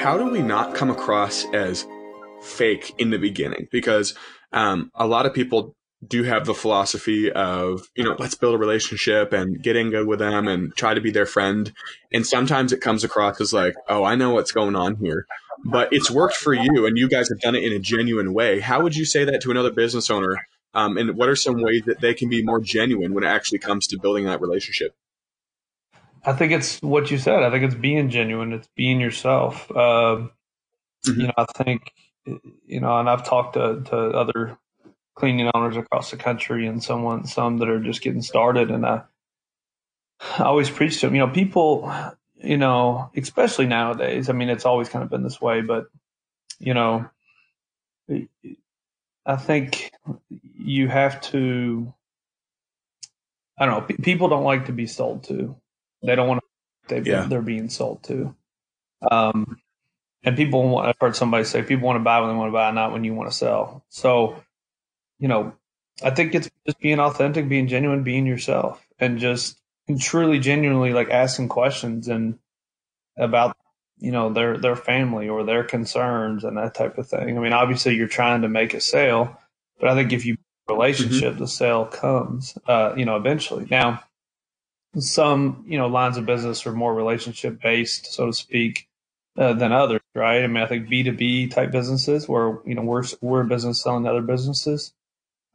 how 0.00 0.16
do 0.16 0.30
we 0.30 0.40
not 0.40 0.74
come 0.74 0.88
across 0.88 1.44
as 1.52 1.86
fake 2.40 2.94
in 2.96 3.10
the 3.10 3.18
beginning? 3.18 3.68
Because 3.70 4.14
um, 4.50 4.90
a 4.94 5.06
lot 5.06 5.26
of 5.26 5.34
people 5.34 5.76
do 6.08 6.22
have 6.22 6.46
the 6.46 6.54
philosophy 6.54 7.30
of, 7.30 7.86
you 7.94 8.02
know, 8.02 8.16
let's 8.18 8.34
build 8.34 8.54
a 8.54 8.58
relationship 8.58 9.34
and 9.34 9.62
get 9.62 9.76
in 9.76 9.90
good 9.90 10.06
with 10.06 10.18
them 10.18 10.48
and 10.48 10.74
try 10.74 10.94
to 10.94 11.02
be 11.02 11.10
their 11.10 11.26
friend. 11.26 11.74
And 12.14 12.26
sometimes 12.26 12.72
it 12.72 12.80
comes 12.80 13.04
across 13.04 13.42
as 13.42 13.52
like, 13.52 13.74
oh, 13.90 14.02
I 14.02 14.14
know 14.14 14.30
what's 14.30 14.52
going 14.52 14.74
on 14.74 14.96
here. 14.96 15.26
But 15.66 15.92
it's 15.92 16.10
worked 16.10 16.36
for 16.36 16.54
you 16.54 16.86
and 16.86 16.96
you 16.96 17.06
guys 17.06 17.28
have 17.28 17.40
done 17.40 17.54
it 17.54 17.62
in 17.62 17.74
a 17.74 17.78
genuine 17.78 18.32
way. 18.32 18.60
How 18.60 18.82
would 18.82 18.96
you 18.96 19.04
say 19.04 19.24
that 19.26 19.42
to 19.42 19.50
another 19.50 19.70
business 19.70 20.08
owner? 20.08 20.46
Um, 20.72 20.96
and 20.96 21.14
what 21.14 21.28
are 21.28 21.36
some 21.36 21.60
ways 21.60 21.82
that 21.84 22.00
they 22.00 22.14
can 22.14 22.30
be 22.30 22.42
more 22.42 22.60
genuine 22.60 23.12
when 23.12 23.24
it 23.24 23.28
actually 23.28 23.58
comes 23.58 23.86
to 23.88 23.98
building 23.98 24.24
that 24.24 24.40
relationship? 24.40 24.94
I 26.24 26.32
think 26.34 26.52
it's 26.52 26.80
what 26.82 27.10
you 27.10 27.18
said. 27.18 27.42
I 27.42 27.50
think 27.50 27.64
it's 27.64 27.74
being 27.74 28.10
genuine. 28.10 28.52
It's 28.52 28.68
being 28.76 29.00
yourself. 29.00 29.70
Um, 29.70 30.32
mm-hmm. 31.06 31.20
You 31.20 31.26
know, 31.28 31.32
I 31.36 31.46
think 31.56 31.92
you 32.66 32.80
know, 32.80 32.98
and 32.98 33.08
I've 33.08 33.24
talked 33.24 33.54
to, 33.54 33.82
to 33.86 33.96
other 33.96 34.58
cleaning 35.14 35.50
owners 35.54 35.76
across 35.76 36.10
the 36.10 36.16
country, 36.16 36.66
and 36.66 36.82
someone 36.82 37.26
some 37.26 37.58
that 37.58 37.68
are 37.68 37.80
just 37.80 38.02
getting 38.02 38.22
started, 38.22 38.70
and 38.70 38.84
I, 38.84 39.02
I 40.38 40.44
always 40.44 40.70
preach 40.70 41.00
to 41.00 41.06
them. 41.06 41.14
You 41.14 41.26
know, 41.26 41.32
people, 41.32 41.92
you 42.36 42.58
know, 42.58 43.10
especially 43.16 43.66
nowadays. 43.66 44.28
I 44.28 44.32
mean, 44.32 44.50
it's 44.50 44.66
always 44.66 44.88
kind 44.88 45.02
of 45.02 45.10
been 45.10 45.22
this 45.22 45.40
way, 45.40 45.62
but 45.62 45.86
you 46.58 46.74
know, 46.74 47.08
I 49.26 49.36
think 49.36 49.92
you 50.30 50.88
have 50.88 51.20
to. 51.22 51.94
I 53.58 53.66
don't 53.66 53.88
know. 53.88 53.96
People 54.02 54.28
don't 54.28 54.44
like 54.44 54.66
to 54.66 54.72
be 54.72 54.86
sold 54.86 55.24
to. 55.24 55.56
They 56.02 56.14
don't 56.14 56.28
want 56.28 56.40
to. 56.40 56.94
They 56.94 57.10
yeah. 57.10 57.26
they're 57.26 57.42
being 57.42 57.68
sold 57.68 58.02
to. 58.04 58.34
Um, 59.10 59.58
and 60.22 60.36
people 60.36 60.68
want. 60.68 60.88
I've 60.88 60.96
heard 61.00 61.16
somebody 61.16 61.44
say 61.44 61.62
people 61.62 61.86
want 61.86 61.96
to 61.96 62.04
buy 62.04 62.20
when 62.20 62.30
they 62.30 62.36
want 62.36 62.48
to 62.48 62.52
buy, 62.52 62.70
not 62.70 62.92
when 62.92 63.04
you 63.04 63.14
want 63.14 63.30
to 63.30 63.36
sell. 63.36 63.84
So, 63.88 64.42
you 65.18 65.28
know, 65.28 65.52
I 66.02 66.10
think 66.10 66.34
it's 66.34 66.50
just 66.66 66.80
being 66.80 67.00
authentic, 67.00 67.48
being 67.48 67.68
genuine, 67.68 68.02
being 68.02 68.26
yourself, 68.26 68.84
and 68.98 69.18
just 69.18 69.58
and 69.88 70.00
truly, 70.00 70.38
genuinely 70.38 70.92
like 70.92 71.10
asking 71.10 71.48
questions 71.48 72.08
and 72.08 72.38
about 73.16 73.56
you 73.98 74.12
know 74.12 74.32
their 74.32 74.56
their 74.58 74.76
family 74.76 75.28
or 75.28 75.44
their 75.44 75.64
concerns 75.64 76.44
and 76.44 76.56
that 76.56 76.74
type 76.74 76.98
of 76.98 77.08
thing. 77.08 77.36
I 77.36 77.40
mean, 77.40 77.52
obviously, 77.52 77.94
you're 77.94 78.08
trying 78.08 78.42
to 78.42 78.48
make 78.48 78.74
a 78.74 78.80
sale, 78.80 79.38
But 79.78 79.90
I 79.90 79.94
think 79.94 80.12
if 80.12 80.24
you 80.26 80.36
relationship, 80.68 81.32
mm-hmm. 81.32 81.40
the 81.40 81.48
sale 81.48 81.84
comes, 81.84 82.56
uh, 82.66 82.94
you 82.96 83.04
know, 83.04 83.16
eventually. 83.16 83.66
Now, 83.70 84.02
some 84.98 85.64
you 85.66 85.78
know 85.78 85.86
lines 85.86 86.16
of 86.16 86.26
business 86.26 86.66
are 86.66 86.72
more 86.72 86.94
relationship 86.94 87.60
based, 87.60 88.12
so 88.12 88.26
to 88.26 88.32
speak, 88.32 88.88
uh, 89.38 89.52
than 89.54 89.72
others, 89.72 90.00
right? 90.14 90.42
I 90.42 90.46
mean, 90.46 90.62
I 90.62 90.66
think 90.66 90.88
B 90.88 91.02
two 91.02 91.12
B 91.12 91.46
type 91.46 91.70
businesses 91.70 92.28
where 92.28 92.58
you 92.66 92.74
know 92.74 92.82
we're 92.82 93.04
we're 93.20 93.42
a 93.42 93.46
business 93.46 93.82
selling 93.82 94.04
to 94.04 94.10
other 94.10 94.22
businesses. 94.22 94.92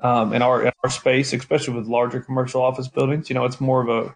Um, 0.02 0.34
in 0.34 0.42
our 0.42 0.64
in 0.66 0.72
our 0.84 0.90
space, 0.90 1.34
especially 1.34 1.76
with 1.76 1.88
larger 1.88 2.20
commercial 2.20 2.62
office 2.62 2.88
buildings, 2.88 3.30
you 3.30 3.34
know, 3.34 3.46
it's 3.46 3.62
more 3.62 3.82
of 3.82 3.90
a 3.90 4.16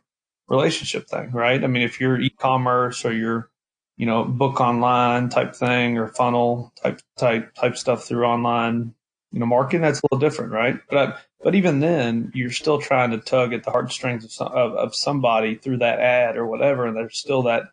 relationship 0.49 1.07
thing, 1.07 1.31
right? 1.31 1.63
I 1.63 1.67
mean, 1.67 1.83
if 1.83 1.99
you're 2.01 2.19
e-commerce 2.19 3.05
or 3.05 3.13
you're, 3.13 3.49
you 3.97 4.05
know, 4.05 4.25
book 4.25 4.59
online 4.59 5.29
type 5.29 5.55
thing 5.55 5.97
or 5.97 6.07
funnel 6.09 6.73
type 6.81 7.01
type 7.17 7.53
type 7.55 7.77
stuff 7.77 8.05
through 8.05 8.25
online, 8.25 8.93
you 9.31 9.39
know, 9.39 9.45
marketing, 9.45 9.81
that's 9.81 9.99
a 9.99 10.01
little 10.11 10.19
different, 10.19 10.51
right? 10.51 10.79
But 10.89 11.19
but 11.43 11.55
even 11.55 11.79
then, 11.79 12.31
you're 12.35 12.51
still 12.51 12.79
trying 12.81 13.11
to 13.11 13.17
tug 13.19 13.53
at 13.53 13.63
the 13.63 13.71
heartstrings 13.71 14.25
of, 14.25 14.31
some, 14.31 14.47
of 14.47 14.73
of 14.73 14.95
somebody 14.95 15.55
through 15.55 15.77
that 15.79 15.99
ad 15.99 16.37
or 16.37 16.45
whatever, 16.45 16.85
and 16.85 16.95
there's 16.97 17.17
still 17.17 17.43
that 17.43 17.63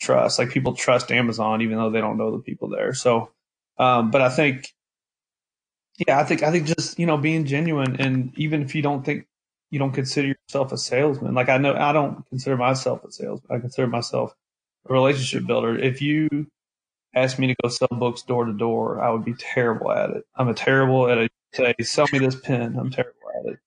trust. 0.00 0.38
Like 0.38 0.50
people 0.50 0.74
trust 0.74 1.12
Amazon 1.12 1.62
even 1.62 1.78
though 1.78 1.90
they 1.90 2.00
don't 2.00 2.18
know 2.18 2.32
the 2.32 2.42
people 2.42 2.68
there. 2.68 2.94
So, 2.94 3.30
um, 3.78 4.10
but 4.10 4.22
I 4.22 4.30
think, 4.30 4.72
yeah, 6.06 6.20
I 6.20 6.24
think 6.24 6.42
I 6.42 6.50
think 6.52 6.66
just 6.66 6.98
you 6.98 7.06
know 7.06 7.18
being 7.18 7.46
genuine, 7.46 7.96
and 8.00 8.32
even 8.38 8.62
if 8.62 8.74
you 8.74 8.82
don't 8.82 9.04
think 9.04 9.26
you 9.70 9.78
don't 9.78 9.92
consider 9.92 10.28
yourself 10.28 10.72
a 10.72 10.78
salesman. 10.78 11.34
Like 11.34 11.48
I 11.48 11.58
know 11.58 11.74
I 11.74 11.92
don't 11.92 12.28
consider 12.28 12.56
myself 12.56 13.04
a 13.04 13.12
salesman. 13.12 13.56
I 13.56 13.60
consider 13.60 13.86
myself 13.86 14.34
a 14.88 14.92
relationship 14.92 15.46
builder. 15.46 15.78
If 15.78 16.02
you 16.02 16.48
asked 17.14 17.38
me 17.38 17.48
to 17.48 17.56
go 17.62 17.68
sell 17.68 17.88
books 17.92 18.22
door 18.22 18.44
to 18.44 18.52
door, 18.52 19.00
I 19.02 19.10
would 19.10 19.24
be 19.24 19.34
terrible 19.34 19.92
at 19.92 20.10
it. 20.10 20.24
I'm 20.36 20.48
a 20.48 20.54
terrible 20.54 21.08
at 21.08 21.18
it. 21.18 21.32
Say, 21.54 21.74
sell 21.82 22.06
me 22.12 22.18
this 22.20 22.36
pen. 22.36 22.76
I'm 22.78 22.90
terrible 22.90 23.14
at 23.40 23.52
it. 23.52 23.58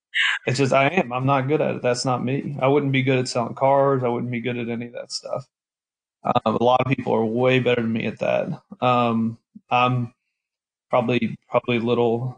It's 0.46 0.60
just 0.60 0.74
I 0.74 0.88
am. 0.88 1.12
I'm 1.12 1.26
not 1.26 1.48
good 1.48 1.62
at 1.62 1.76
it. 1.76 1.82
That's 1.82 2.06
not 2.06 2.24
me. 2.24 2.58
I 2.62 2.68
wouldn't 2.68 2.92
be 2.92 3.04
good 3.04 3.20
at 3.20 3.28
selling 3.28 3.56
cars. 3.56 4.04
I 4.04 4.10
wouldn't 4.10 4.32
be 4.32 4.42
good 4.42 4.58
at 4.58 4.70
any 4.70 4.88
of 4.88 4.94
that 4.94 5.12
stuff. 5.12 5.48
Um, 6.24 6.56
a 6.56 6.64
lot 6.64 6.82
of 6.82 6.88
people 6.88 7.14
are 7.14 7.26
way 7.26 7.60
better 7.60 7.82
than 7.82 7.92
me 7.92 8.06
at 8.06 8.20
that. 8.20 8.62
Um, 8.82 9.38
I'm 9.70 10.14
probably 10.90 11.36
probably 11.50 11.78
a 11.78 11.82
little 11.82 12.38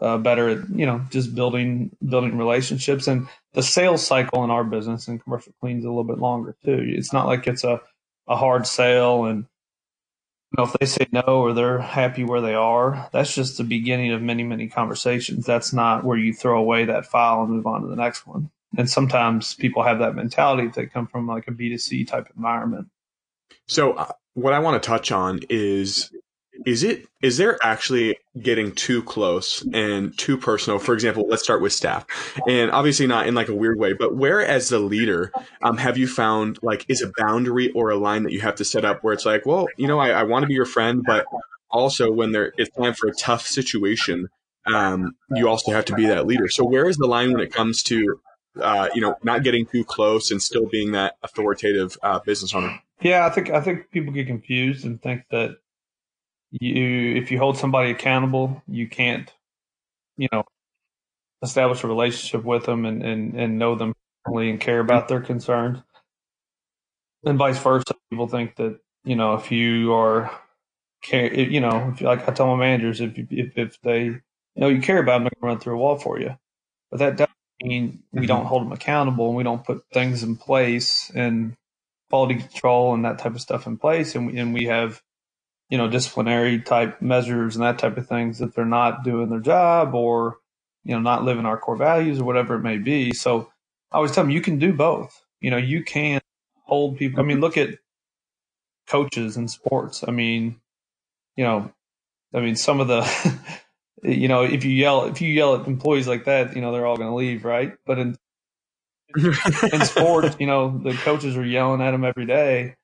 uh, 0.00 0.18
better 0.18 0.48
at 0.48 0.70
you 0.70 0.86
know 0.86 1.04
just 1.10 1.34
building 1.34 1.94
building 2.06 2.38
relationships 2.38 3.08
and 3.08 3.28
the 3.54 3.62
sales 3.62 4.06
cycle 4.06 4.44
in 4.44 4.50
our 4.50 4.64
business 4.64 5.08
and 5.08 5.22
commercial 5.22 5.52
cleans 5.60 5.84
a 5.84 5.88
little 5.88 6.04
bit 6.04 6.18
longer 6.18 6.56
too. 6.64 6.78
It's 6.86 7.12
not 7.12 7.26
like 7.26 7.46
it's 7.46 7.64
a 7.64 7.80
a 8.28 8.36
hard 8.36 8.66
sale 8.66 9.24
and 9.26 9.46
you 10.52 10.56
know 10.58 10.64
if 10.64 10.72
they 10.74 10.86
say 10.86 11.06
no 11.12 11.22
or 11.22 11.52
they're 11.52 11.78
happy 11.78 12.24
where 12.24 12.40
they 12.40 12.54
are, 12.54 13.08
that's 13.12 13.34
just 13.34 13.58
the 13.58 13.64
beginning 13.64 14.12
of 14.12 14.22
many 14.22 14.42
many 14.42 14.68
conversations. 14.68 15.44
That's 15.44 15.72
not 15.72 16.04
where 16.04 16.18
you 16.18 16.32
throw 16.32 16.58
away 16.58 16.84
that 16.84 17.06
file 17.06 17.42
and 17.42 17.50
move 17.50 17.66
on 17.66 17.82
to 17.82 17.88
the 17.88 17.96
next 17.96 18.26
one. 18.26 18.50
And 18.76 18.90
sometimes 18.90 19.54
people 19.54 19.82
have 19.82 20.00
that 20.00 20.14
mentality 20.14 20.68
if 20.68 20.74
they 20.74 20.86
come 20.86 21.06
from 21.06 21.26
like 21.26 21.48
a 21.48 21.52
B2C 21.52 22.06
type 22.06 22.28
environment. 22.36 22.88
So, 23.68 23.92
uh, 23.92 24.12
what 24.34 24.52
I 24.52 24.58
want 24.58 24.82
to 24.82 24.86
touch 24.86 25.10
on 25.12 25.40
is 25.48 26.10
is 26.64 26.82
it 26.82 27.06
is 27.22 27.36
there 27.36 27.58
actually 27.62 28.16
getting 28.40 28.72
too 28.72 29.02
close 29.02 29.66
and 29.72 30.16
too 30.18 30.36
personal? 30.36 30.78
For 30.78 30.94
example 30.94 31.26
let's 31.28 31.42
start 31.42 31.60
with 31.60 31.72
staff. 31.72 32.06
And 32.48 32.70
obviously 32.70 33.06
not 33.06 33.26
in 33.26 33.34
like 33.34 33.48
a 33.48 33.54
weird 33.54 33.78
way 33.78 33.92
but 33.92 34.16
where 34.16 34.44
as 34.44 34.68
the 34.68 34.78
leader 34.78 35.32
um, 35.62 35.76
have 35.76 35.98
you 35.98 36.06
found 36.06 36.58
like 36.62 36.84
is 36.88 37.02
a 37.02 37.12
boundary 37.18 37.70
or 37.72 37.90
a 37.90 37.96
line 37.96 38.22
that 38.22 38.32
you 38.32 38.40
have 38.40 38.56
to 38.56 38.64
set 38.64 38.84
up 38.84 39.02
where 39.02 39.12
it's 39.12 39.26
like 39.26 39.44
well 39.46 39.66
you 39.76 39.86
know 39.86 39.98
i, 39.98 40.10
I 40.10 40.22
want 40.22 40.42
to 40.42 40.46
be 40.46 40.54
your 40.54 40.66
friend 40.66 41.02
but 41.06 41.26
also 41.70 42.12
when 42.12 42.32
there 42.32 42.52
it's 42.56 42.74
time 42.76 42.94
for 42.94 43.08
a 43.08 43.14
tough 43.14 43.46
situation 43.46 44.28
um, 44.66 45.14
you 45.34 45.48
also 45.48 45.72
have 45.72 45.84
to 45.86 45.94
be 45.94 46.06
that 46.06 46.26
leader. 46.26 46.48
So 46.48 46.64
where 46.64 46.88
is 46.88 46.96
the 46.96 47.06
line 47.06 47.32
when 47.32 47.40
it 47.40 47.52
comes 47.52 47.82
to 47.84 48.20
uh, 48.60 48.88
you 48.94 49.00
know 49.00 49.16
not 49.22 49.42
getting 49.42 49.66
too 49.66 49.84
close 49.84 50.30
and 50.30 50.42
still 50.42 50.66
being 50.66 50.92
that 50.92 51.16
authoritative 51.22 51.96
uh, 52.02 52.18
business 52.20 52.54
owner? 52.54 52.80
Yeah 53.02 53.26
i 53.26 53.30
think 53.30 53.50
i 53.50 53.60
think 53.60 53.90
people 53.90 54.12
get 54.12 54.26
confused 54.26 54.84
and 54.86 55.00
think 55.02 55.22
that 55.30 55.58
you 56.50 57.16
if 57.16 57.30
you 57.30 57.38
hold 57.38 57.58
somebody 57.58 57.90
accountable, 57.90 58.62
you 58.66 58.88
can't, 58.88 59.32
you 60.16 60.28
know, 60.32 60.44
establish 61.42 61.84
a 61.84 61.88
relationship 61.88 62.44
with 62.44 62.64
them 62.64 62.84
and 62.84 63.02
and, 63.02 63.34
and 63.34 63.58
know 63.58 63.74
them 63.74 63.94
personally 64.24 64.50
and 64.50 64.60
care 64.60 64.80
about 64.80 65.08
their 65.08 65.20
concerns. 65.20 65.78
And 67.24 67.38
vice 67.38 67.58
versa, 67.58 67.94
people 68.10 68.28
think 68.28 68.56
that 68.56 68.78
you 69.04 69.16
know 69.16 69.34
if 69.34 69.50
you 69.50 69.92
are 69.94 70.30
care, 71.02 71.32
you 71.32 71.60
know, 71.60 71.92
if 71.94 72.00
like 72.00 72.28
I 72.28 72.32
tell 72.32 72.46
my 72.48 72.56
managers, 72.56 73.00
if 73.00 73.12
if 73.16 73.56
if 73.58 73.80
they 73.82 74.20
know 74.54 74.68
you 74.68 74.80
care 74.80 75.00
about 75.00 75.18
them, 75.18 75.24
they're 75.24 75.40
gonna 75.40 75.52
run 75.52 75.60
through 75.60 75.74
a 75.74 75.78
wall 75.78 75.96
for 75.98 76.20
you. 76.20 76.36
But 76.90 76.98
that 76.98 77.16
doesn't 77.16 77.32
mean 77.62 78.02
we 78.12 78.20
mm-hmm. 78.20 78.26
don't 78.26 78.46
hold 78.46 78.62
them 78.62 78.72
accountable 78.72 79.28
and 79.28 79.36
we 79.36 79.42
don't 79.42 79.64
put 79.64 79.82
things 79.92 80.22
in 80.22 80.36
place 80.36 81.10
and 81.14 81.56
quality 82.10 82.36
control 82.36 82.94
and 82.94 83.04
that 83.04 83.18
type 83.18 83.34
of 83.34 83.40
stuff 83.40 83.66
in 83.66 83.76
place, 83.76 84.14
and 84.14 84.26
we, 84.28 84.38
and 84.38 84.54
we 84.54 84.66
have 84.66 85.02
you 85.68 85.78
know, 85.78 85.88
disciplinary 85.88 86.60
type 86.60 87.02
measures 87.02 87.56
and 87.56 87.64
that 87.64 87.78
type 87.78 87.96
of 87.96 88.06
things 88.06 88.40
if 88.40 88.54
they're 88.54 88.64
not 88.64 89.04
doing 89.04 89.28
their 89.28 89.40
job 89.40 89.94
or, 89.94 90.38
you 90.84 90.94
know, 90.94 91.00
not 91.00 91.24
living 91.24 91.46
our 91.46 91.58
core 91.58 91.76
values 91.76 92.20
or 92.20 92.24
whatever 92.24 92.54
it 92.54 92.62
may 92.62 92.78
be. 92.78 93.12
So 93.12 93.50
I 93.90 93.96
always 93.96 94.12
tell 94.12 94.24
them 94.24 94.30
you 94.30 94.40
can 94.40 94.58
do 94.58 94.72
both. 94.72 95.24
You 95.40 95.50
know, 95.50 95.56
you 95.56 95.82
can 95.82 96.20
hold 96.64 96.98
people. 96.98 97.20
I 97.20 97.24
mean, 97.24 97.40
look 97.40 97.56
at 97.56 97.78
coaches 98.86 99.36
in 99.36 99.48
sports. 99.48 100.04
I 100.06 100.12
mean, 100.12 100.60
you 101.36 101.44
know, 101.44 101.72
I 102.32 102.40
mean, 102.40 102.56
some 102.56 102.80
of 102.80 102.88
the, 102.88 103.38
you 104.02 104.28
know, 104.28 104.42
if 104.42 104.64
you 104.64 104.70
yell, 104.70 105.04
if 105.04 105.20
you 105.20 105.28
yell 105.28 105.56
at 105.56 105.66
employees 105.66 106.06
like 106.06 106.24
that, 106.26 106.54
you 106.54 106.62
know, 106.62 106.72
they're 106.72 106.86
all 106.86 106.96
going 106.96 107.10
to 107.10 107.14
leave, 107.14 107.44
right? 107.44 107.74
But 107.84 107.98
in, 107.98 108.16
in 109.72 109.84
sports, 109.84 110.36
you 110.38 110.46
know, 110.46 110.78
the 110.78 110.92
coaches 110.92 111.36
are 111.36 111.44
yelling 111.44 111.80
at 111.80 111.90
them 111.90 112.04
every 112.04 112.26
day. 112.26 112.76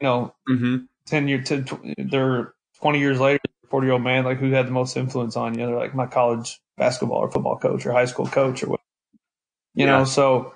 You 0.00 0.06
know, 0.06 0.34
mm-hmm. 0.48 0.76
10 1.10 1.28
year, 1.28 1.42
10, 1.42 1.94
they're 1.98 2.54
20 2.80 2.98
years 2.98 3.20
later, 3.20 3.40
40 3.68 3.86
year 3.86 3.92
old 3.94 4.02
man, 4.02 4.24
like 4.24 4.38
who 4.38 4.50
had 4.50 4.66
the 4.66 4.72
most 4.72 4.96
influence 4.96 5.36
on 5.36 5.58
you? 5.58 5.66
They're 5.66 5.76
like 5.76 5.94
my 5.94 6.06
college 6.06 6.60
basketball 6.76 7.18
or 7.18 7.30
football 7.30 7.58
coach 7.58 7.84
or 7.84 7.92
high 7.92 8.06
school 8.06 8.26
coach 8.26 8.62
or 8.62 8.70
what, 8.70 8.80
you 9.74 9.86
yeah. 9.86 9.98
know, 9.98 10.04
so, 10.04 10.54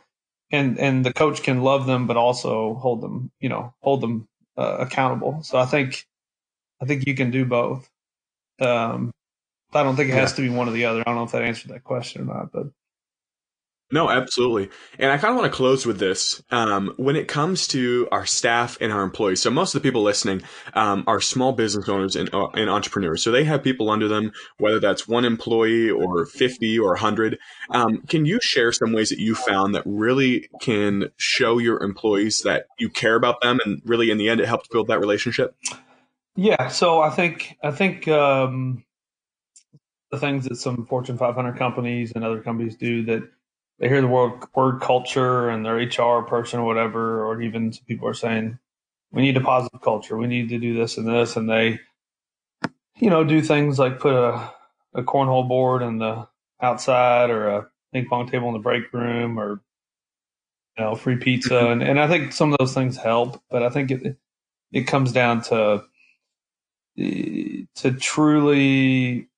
and, 0.50 0.78
and 0.78 1.04
the 1.04 1.12
coach 1.12 1.42
can 1.42 1.62
love 1.62 1.86
them, 1.86 2.06
but 2.06 2.16
also 2.16 2.74
hold 2.74 3.00
them, 3.00 3.30
you 3.40 3.48
know, 3.48 3.74
hold 3.82 4.00
them 4.00 4.28
uh, 4.56 4.76
accountable. 4.80 5.42
So 5.42 5.58
I 5.58 5.66
think, 5.66 6.06
I 6.80 6.86
think 6.86 7.06
you 7.06 7.14
can 7.14 7.30
do 7.30 7.44
both. 7.44 7.88
Um, 8.60 9.10
I 9.72 9.82
don't 9.82 9.96
think 9.96 10.10
it 10.10 10.14
has 10.14 10.32
yeah. 10.32 10.36
to 10.36 10.42
be 10.42 10.48
one 10.50 10.68
or 10.68 10.72
the 10.72 10.84
other. 10.84 11.00
I 11.00 11.02
don't 11.04 11.16
know 11.16 11.24
if 11.24 11.32
that 11.32 11.42
answered 11.42 11.72
that 11.72 11.82
question 11.82 12.22
or 12.22 12.34
not, 12.34 12.52
but 12.52 12.66
no, 13.94 14.10
absolutely. 14.10 14.70
And 14.98 15.12
I 15.12 15.18
kind 15.18 15.30
of 15.30 15.40
want 15.40 15.52
to 15.52 15.56
close 15.56 15.86
with 15.86 16.00
this. 16.00 16.42
Um, 16.50 16.92
when 16.96 17.14
it 17.14 17.28
comes 17.28 17.68
to 17.68 18.08
our 18.10 18.26
staff 18.26 18.76
and 18.80 18.92
our 18.92 19.04
employees, 19.04 19.40
so 19.40 19.52
most 19.52 19.72
of 19.72 19.80
the 19.80 19.88
people 19.88 20.02
listening 20.02 20.42
um, 20.74 21.04
are 21.06 21.20
small 21.20 21.52
business 21.52 21.88
owners 21.88 22.16
and, 22.16 22.28
uh, 22.34 22.48
and, 22.54 22.68
entrepreneurs. 22.68 23.22
So 23.22 23.30
they 23.30 23.44
have 23.44 23.62
people 23.62 23.90
under 23.90 24.08
them, 24.08 24.32
whether 24.58 24.80
that's 24.80 25.06
one 25.06 25.24
employee 25.24 25.90
or 25.90 26.26
50 26.26 26.76
or 26.76 26.88
100. 26.88 27.38
Um, 27.70 27.98
can 28.08 28.26
you 28.26 28.40
share 28.42 28.72
some 28.72 28.92
ways 28.92 29.10
that 29.10 29.20
you 29.20 29.36
found 29.36 29.76
that 29.76 29.84
really 29.86 30.48
can 30.60 31.10
show 31.16 31.58
your 31.58 31.80
employees 31.80 32.40
that 32.42 32.66
you 32.80 32.88
care 32.88 33.14
about 33.14 33.42
them 33.42 33.60
and 33.64 33.80
really 33.84 34.10
in 34.10 34.18
the 34.18 34.28
end 34.28 34.40
it 34.40 34.48
helps 34.48 34.66
build 34.66 34.88
that 34.88 34.98
relationship? 34.98 35.54
Yeah. 36.34 36.66
So 36.66 37.00
I 37.00 37.10
think, 37.10 37.56
I 37.62 37.70
think, 37.70 38.08
um, 38.08 38.82
the 40.10 40.18
things 40.18 40.48
that 40.48 40.56
some 40.56 40.84
Fortune 40.86 41.16
500 41.16 41.56
companies 41.56 42.10
and 42.16 42.24
other 42.24 42.40
companies 42.40 42.74
do 42.74 43.04
that 43.04 43.22
they 43.78 43.88
hear 43.88 44.00
the 44.00 44.08
word 44.08 44.44
word 44.54 44.80
culture 44.80 45.48
and 45.48 45.64
their 45.64 45.76
HR 45.76 46.22
person 46.22 46.60
or 46.60 46.66
whatever, 46.66 47.24
or 47.26 47.42
even 47.42 47.72
some 47.72 47.84
people 47.86 48.08
are 48.08 48.14
saying 48.14 48.58
we 49.12 49.22
need 49.22 49.36
a 49.36 49.40
positive 49.40 49.80
culture, 49.80 50.16
we 50.16 50.26
need 50.26 50.48
to 50.48 50.58
do 50.58 50.74
this 50.74 50.96
and 50.98 51.06
this, 51.06 51.36
and 51.36 51.48
they, 51.48 51.78
you 52.96 53.10
know, 53.10 53.24
do 53.24 53.40
things 53.42 53.78
like 53.78 54.00
put 54.00 54.14
a 54.14 54.52
a 54.94 55.02
cornhole 55.02 55.48
board 55.48 55.82
in 55.82 55.98
the 55.98 56.26
outside 56.62 57.30
or 57.30 57.48
a 57.48 57.66
ping 57.92 58.06
pong 58.08 58.28
table 58.28 58.48
in 58.48 58.54
the 58.54 58.60
break 58.60 58.92
room 58.92 59.38
or 59.38 59.60
you 60.78 60.84
know 60.84 60.94
free 60.94 61.16
pizza. 61.16 61.54
Mm-hmm. 61.54 61.72
And, 61.72 61.82
and 61.82 62.00
I 62.00 62.08
think 62.08 62.32
some 62.32 62.52
of 62.52 62.58
those 62.58 62.74
things 62.74 62.96
help, 62.96 63.42
but 63.50 63.62
I 63.62 63.70
think 63.70 63.90
it 63.90 64.16
it 64.72 64.82
comes 64.82 65.12
down 65.12 65.42
to 65.42 65.84
to 66.96 67.92
truly 67.98 69.28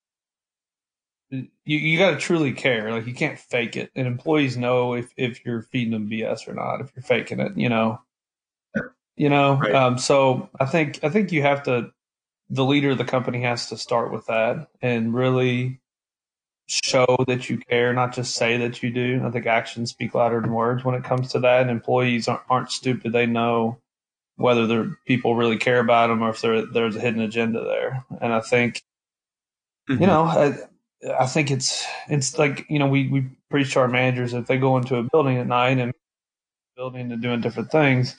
you, 1.64 1.78
you 1.78 1.98
got 1.98 2.12
to 2.12 2.16
truly 2.16 2.52
care. 2.52 2.90
Like 2.92 3.06
you 3.06 3.14
can't 3.14 3.38
fake 3.38 3.76
it, 3.76 3.90
and 3.94 4.06
employees 4.06 4.56
know 4.56 4.94
if 4.94 5.12
if 5.16 5.44
you're 5.44 5.62
feeding 5.62 5.92
them 5.92 6.10
BS 6.10 6.48
or 6.48 6.54
not. 6.54 6.80
If 6.80 6.92
you're 6.94 7.02
faking 7.02 7.40
it, 7.40 7.56
you 7.56 7.68
know, 7.68 8.00
you 9.16 9.28
know. 9.28 9.56
Right. 9.56 9.74
Um, 9.74 9.98
so 9.98 10.48
I 10.58 10.66
think 10.66 11.00
I 11.02 11.08
think 11.08 11.32
you 11.32 11.42
have 11.42 11.64
to. 11.64 11.92
The 12.48 12.64
leader 12.64 12.90
of 12.90 12.98
the 12.98 13.04
company 13.04 13.42
has 13.42 13.70
to 13.70 13.76
start 13.76 14.12
with 14.12 14.26
that 14.26 14.68
and 14.80 15.12
really 15.12 15.80
show 16.68 17.24
that 17.26 17.50
you 17.50 17.58
care, 17.58 17.92
not 17.92 18.14
just 18.14 18.36
say 18.36 18.56
that 18.58 18.82
you 18.82 18.90
do. 18.90 19.20
I 19.24 19.30
think 19.30 19.46
actions 19.46 19.90
speak 19.90 20.14
louder 20.14 20.40
than 20.40 20.52
words 20.52 20.84
when 20.84 20.94
it 20.94 21.02
comes 21.02 21.32
to 21.32 21.40
that. 21.40 21.62
And 21.62 21.70
employees 21.70 22.28
aren't, 22.28 22.42
aren't 22.48 22.70
stupid; 22.70 23.12
they 23.12 23.26
know 23.26 23.78
whether 24.36 24.66
the 24.66 24.94
people 25.06 25.34
really 25.34 25.56
care 25.56 25.80
about 25.80 26.08
them 26.08 26.22
or 26.22 26.30
if 26.30 26.40
there's 26.72 26.96
a 26.96 27.00
hidden 27.00 27.22
agenda 27.22 27.64
there. 27.64 28.04
And 28.20 28.32
I 28.32 28.40
think, 28.40 28.82
mm-hmm. 29.88 30.00
you 30.00 30.06
know, 30.06 30.26
I, 31.18 31.26
think 31.26 31.50
it's 31.50 31.84
it's 32.08 32.38
like 32.38 32.66
you 32.68 32.78
know 32.78 32.86
we 32.86 33.08
we 33.08 33.26
preach 33.50 33.72
to 33.74 33.80
our 33.80 33.88
managers 33.88 34.34
if 34.34 34.46
they 34.46 34.58
go 34.58 34.76
into 34.76 34.96
a 34.96 35.02
building 35.02 35.38
at 35.38 35.46
night 35.46 35.78
and 35.78 35.92
building 36.76 37.10
and 37.10 37.22
doing 37.22 37.40
different 37.40 37.70
things, 37.70 38.16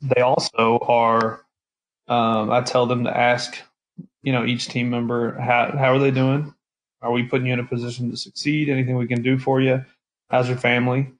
they 0.00 0.20
also 0.22 0.78
are. 0.82 1.44
Um, 2.06 2.50
I 2.50 2.60
tell 2.60 2.84
them 2.84 3.04
to 3.04 3.16
ask, 3.16 3.56
you 4.22 4.32
know, 4.32 4.44
each 4.44 4.68
team 4.68 4.90
member 4.90 5.38
how 5.40 5.74
how 5.76 5.92
are 5.94 5.98
they 5.98 6.10
doing? 6.10 6.54
Are 7.02 7.12
we 7.12 7.22
putting 7.24 7.46
you 7.46 7.52
in 7.52 7.60
a 7.60 7.64
position 7.64 8.10
to 8.10 8.16
succeed? 8.16 8.68
Anything 8.68 8.96
we 8.96 9.06
can 9.06 9.22
do 9.22 9.38
for 9.38 9.60
you? 9.60 9.84
How's 10.30 10.48
your 10.48 10.58
family? 10.58 11.12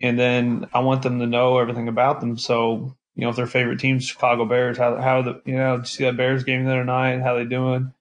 And 0.00 0.18
then 0.18 0.68
I 0.74 0.80
want 0.80 1.02
them 1.02 1.18
to 1.20 1.26
know 1.26 1.58
everything 1.58 1.88
about 1.88 2.20
them. 2.20 2.36
So 2.36 2.94
you 3.16 3.22
know, 3.22 3.30
if 3.30 3.36
their 3.36 3.46
favorite 3.46 3.78
team's 3.78 4.06
Chicago 4.06 4.44
Bears, 4.44 4.78
how 4.78 4.96
how 4.96 5.22
the 5.22 5.40
you 5.44 5.56
know, 5.56 5.76
did 5.76 5.86
you 5.86 5.88
see 5.88 6.04
that 6.04 6.16
Bears 6.16 6.44
game 6.44 6.64
the 6.64 6.72
other 6.72 6.84
night? 6.84 7.20
How 7.20 7.34
they 7.36 7.44
doing? 7.44 7.92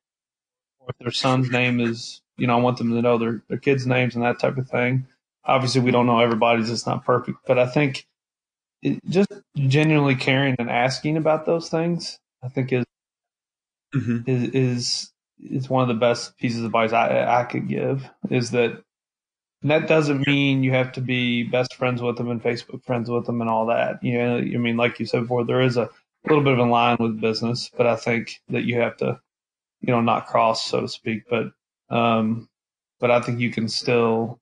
If 0.87 0.97
their 0.99 1.11
son's 1.11 1.49
name 1.49 1.79
is, 1.79 2.21
you 2.37 2.47
know, 2.47 2.57
I 2.57 2.61
want 2.61 2.77
them 2.77 2.91
to 2.91 3.01
know 3.01 3.17
their 3.17 3.43
their 3.47 3.57
kids' 3.57 3.87
names 3.87 4.15
and 4.15 4.23
that 4.23 4.39
type 4.39 4.57
of 4.57 4.69
thing. 4.69 5.07
Obviously, 5.45 5.81
we 5.81 5.91
don't 5.91 6.07
know 6.07 6.19
everybody's; 6.19 6.69
it's 6.69 6.85
not 6.85 7.05
perfect, 7.05 7.39
but 7.45 7.59
I 7.59 7.67
think 7.67 8.05
it, 8.81 8.99
just 9.07 9.31
genuinely 9.55 10.15
caring 10.15 10.55
and 10.59 10.69
asking 10.69 11.17
about 11.17 11.45
those 11.45 11.69
things, 11.69 12.19
I 12.43 12.49
think 12.49 12.71
is 12.73 12.85
mm-hmm. 13.95 14.29
is 14.29 14.49
is 14.49 15.11
is 15.39 15.69
one 15.69 15.81
of 15.81 15.87
the 15.87 15.99
best 15.99 16.37
pieces 16.37 16.59
of 16.59 16.65
advice 16.65 16.93
I 16.93 17.41
I 17.41 17.43
could 17.43 17.67
give. 17.67 18.09
Is 18.29 18.51
that 18.51 18.83
and 19.63 19.71
that 19.71 19.87
doesn't 19.87 20.27
mean 20.27 20.61
you 20.61 20.71
have 20.71 20.91
to 20.91 21.01
be 21.01 21.43
best 21.43 21.75
friends 21.75 22.01
with 22.01 22.17
them 22.17 22.29
and 22.29 22.43
Facebook 22.43 22.83
friends 22.83 23.09
with 23.09 23.25
them 23.25 23.39
and 23.39 23.49
all 23.49 23.67
that. 23.67 24.03
You 24.03 24.17
know, 24.17 24.37
I 24.37 24.57
mean, 24.57 24.75
like 24.75 24.99
you 24.99 25.05
said 25.05 25.21
before, 25.21 25.45
there 25.45 25.61
is 25.61 25.77
a 25.77 25.89
little 26.27 26.43
bit 26.43 26.53
of 26.53 26.59
a 26.59 26.69
line 26.69 26.97
with 26.99 27.21
business, 27.21 27.71
but 27.75 27.87
I 27.87 27.95
think 27.95 28.41
that 28.49 28.65
you 28.65 28.81
have 28.81 28.97
to, 28.97 29.21
you 29.83 29.93
know, 29.93 30.01
not 30.01 30.25
cross, 30.25 30.65
so 30.65 30.81
to 30.81 30.87
speak. 30.87 31.23
But, 31.29 31.51
um, 31.95 32.49
but 32.99 33.11
I 33.11 33.21
think 33.21 33.39
you 33.39 33.51
can 33.51 33.67
still, 33.67 34.39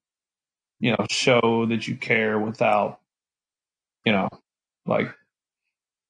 you 0.80 0.92
know, 0.92 1.04
show 1.10 1.66
that 1.66 1.86
you 1.86 1.96
care 1.96 2.38
without, 2.38 3.00
you 4.06 4.12
know, 4.12 4.28
like 4.86 5.14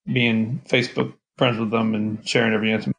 being 0.06 0.60
Facebook 0.68 1.14
friends 1.36 1.58
with 1.58 1.70
them 1.70 1.94
and 1.94 2.26
sharing 2.28 2.52
every 2.52 2.72
intimate 2.72 2.96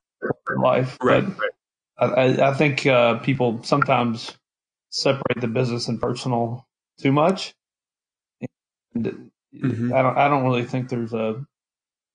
life. 0.57 0.97
Right. 1.01 1.23
But 1.25 1.39
right. 1.39 2.39
I, 2.41 2.49
I 2.49 2.53
think 2.53 2.85
uh, 2.85 3.19
people 3.19 3.63
sometimes 3.63 4.35
separate 4.89 5.39
the 5.39 5.47
business 5.47 5.87
and 5.87 6.01
personal 6.01 6.67
too 6.99 7.11
much. 7.11 7.53
And 8.93 9.31
mm-hmm. 9.55 9.93
I 9.93 10.01
don't 10.01 10.17
I 10.17 10.27
don't 10.27 10.43
really 10.43 10.65
think 10.65 10.89
there's 10.89 11.13
a 11.13 11.43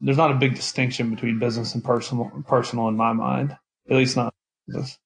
there's 0.00 0.16
not 0.16 0.31
a 0.31 0.35
big 0.35 0.54
distinction 0.54 1.11
between 1.11 1.38
business 1.38 1.74
and 1.74 1.83
personal 1.83 2.31
personal 2.46 2.88
in 2.88 2.96
my 2.96 3.12
mind. 3.12 3.57
At 3.90 3.96
least 3.96 4.16
not 4.16 4.35
this. 4.66 4.98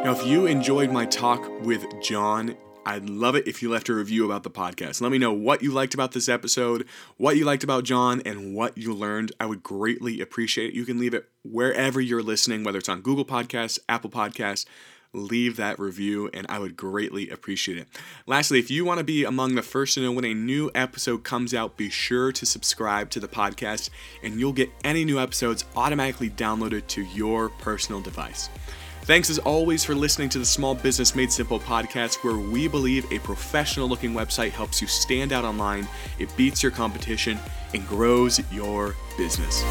Now, 0.05 0.11
if 0.11 0.27
you 0.27 0.46
enjoyed 0.46 0.90
my 0.90 1.07
talk 1.07 1.48
with 1.61 1.85
John, 2.03 2.57
I'd 2.85 3.09
love 3.09 3.37
it 3.37 3.47
if 3.47 3.62
you 3.62 3.71
left 3.71 3.88
a 3.88 3.95
review 3.95 4.25
about 4.25 4.42
the 4.42 4.51
podcast. 4.51 5.01
Let 5.01 5.12
me 5.12 5.18
know 5.18 5.33
what 5.33 5.62
you 5.62 5.71
liked 5.71 5.95
about 5.95 6.12
this 6.12 6.29
episode, 6.29 6.87
what 7.16 7.37
you 7.37 7.45
liked 7.45 7.62
about 7.62 7.85
John, 7.85 8.21
and 8.27 8.55
what 8.55 8.77
you 8.77 8.92
learned. 8.92 9.33
I 9.38 9.47
would 9.47 9.62
greatly 9.62 10.21
appreciate 10.21 10.71
it. 10.71 10.75
You 10.75 10.85
can 10.85 10.99
leave 10.99 11.14
it 11.14 11.29
wherever 11.45 12.01
you're 12.01 12.23
listening, 12.23 12.64
whether 12.64 12.79
it's 12.79 12.88
on 12.88 13.01
Google 13.01 13.25
Podcasts, 13.25 13.79
Apple 13.88 14.11
Podcasts. 14.11 14.66
Leave 15.14 15.57
that 15.57 15.79
review, 15.79 16.31
and 16.33 16.47
I 16.49 16.59
would 16.59 16.75
greatly 16.75 17.29
appreciate 17.29 17.77
it. 17.77 17.87
Lastly, 18.27 18.59
if 18.59 18.71
you 18.71 18.85
want 18.85 18.97
to 18.97 19.05
be 19.05 19.25
among 19.25 19.55
the 19.55 19.62
first 19.62 19.95
to 19.95 20.01
know 20.01 20.11
when 20.11 20.25
a 20.25 20.33
new 20.33 20.71
episode 20.75 21.23
comes 21.23 21.53
out, 21.53 21.77
be 21.77 21.90
sure 21.90 22.33
to 22.33 22.47
subscribe 22.47 23.11
to 23.11 23.21
the 23.21 23.29
podcast, 23.29 23.90
and 24.23 24.40
you'll 24.40 24.55
get 24.55 24.71
any 24.85 25.05
new 25.05 25.21
episodes 25.21 25.66
automatically 25.77 26.31
downloaded 26.31 26.87
to 26.87 27.03
your 27.03 27.51
personal 27.51 28.01
device. 28.01 28.49
Thanks 29.04 29.30
as 29.30 29.40
always 29.40 29.82
for 29.82 29.96
listening 29.96 30.28
to 30.28 30.38
the 30.38 30.46
Small 30.46 30.76
Business 30.76 31.16
Made 31.16 31.32
Simple 31.32 31.58
podcast, 31.58 32.22
where 32.22 32.36
we 32.36 32.68
believe 32.68 33.10
a 33.10 33.18
professional 33.18 33.88
looking 33.88 34.12
website 34.12 34.52
helps 34.52 34.80
you 34.80 34.86
stand 34.86 35.32
out 35.32 35.44
online, 35.44 35.88
it 36.20 36.34
beats 36.36 36.62
your 36.62 36.70
competition, 36.70 37.36
and 37.74 37.84
grows 37.88 38.40
your 38.52 38.94
business. 39.18 39.64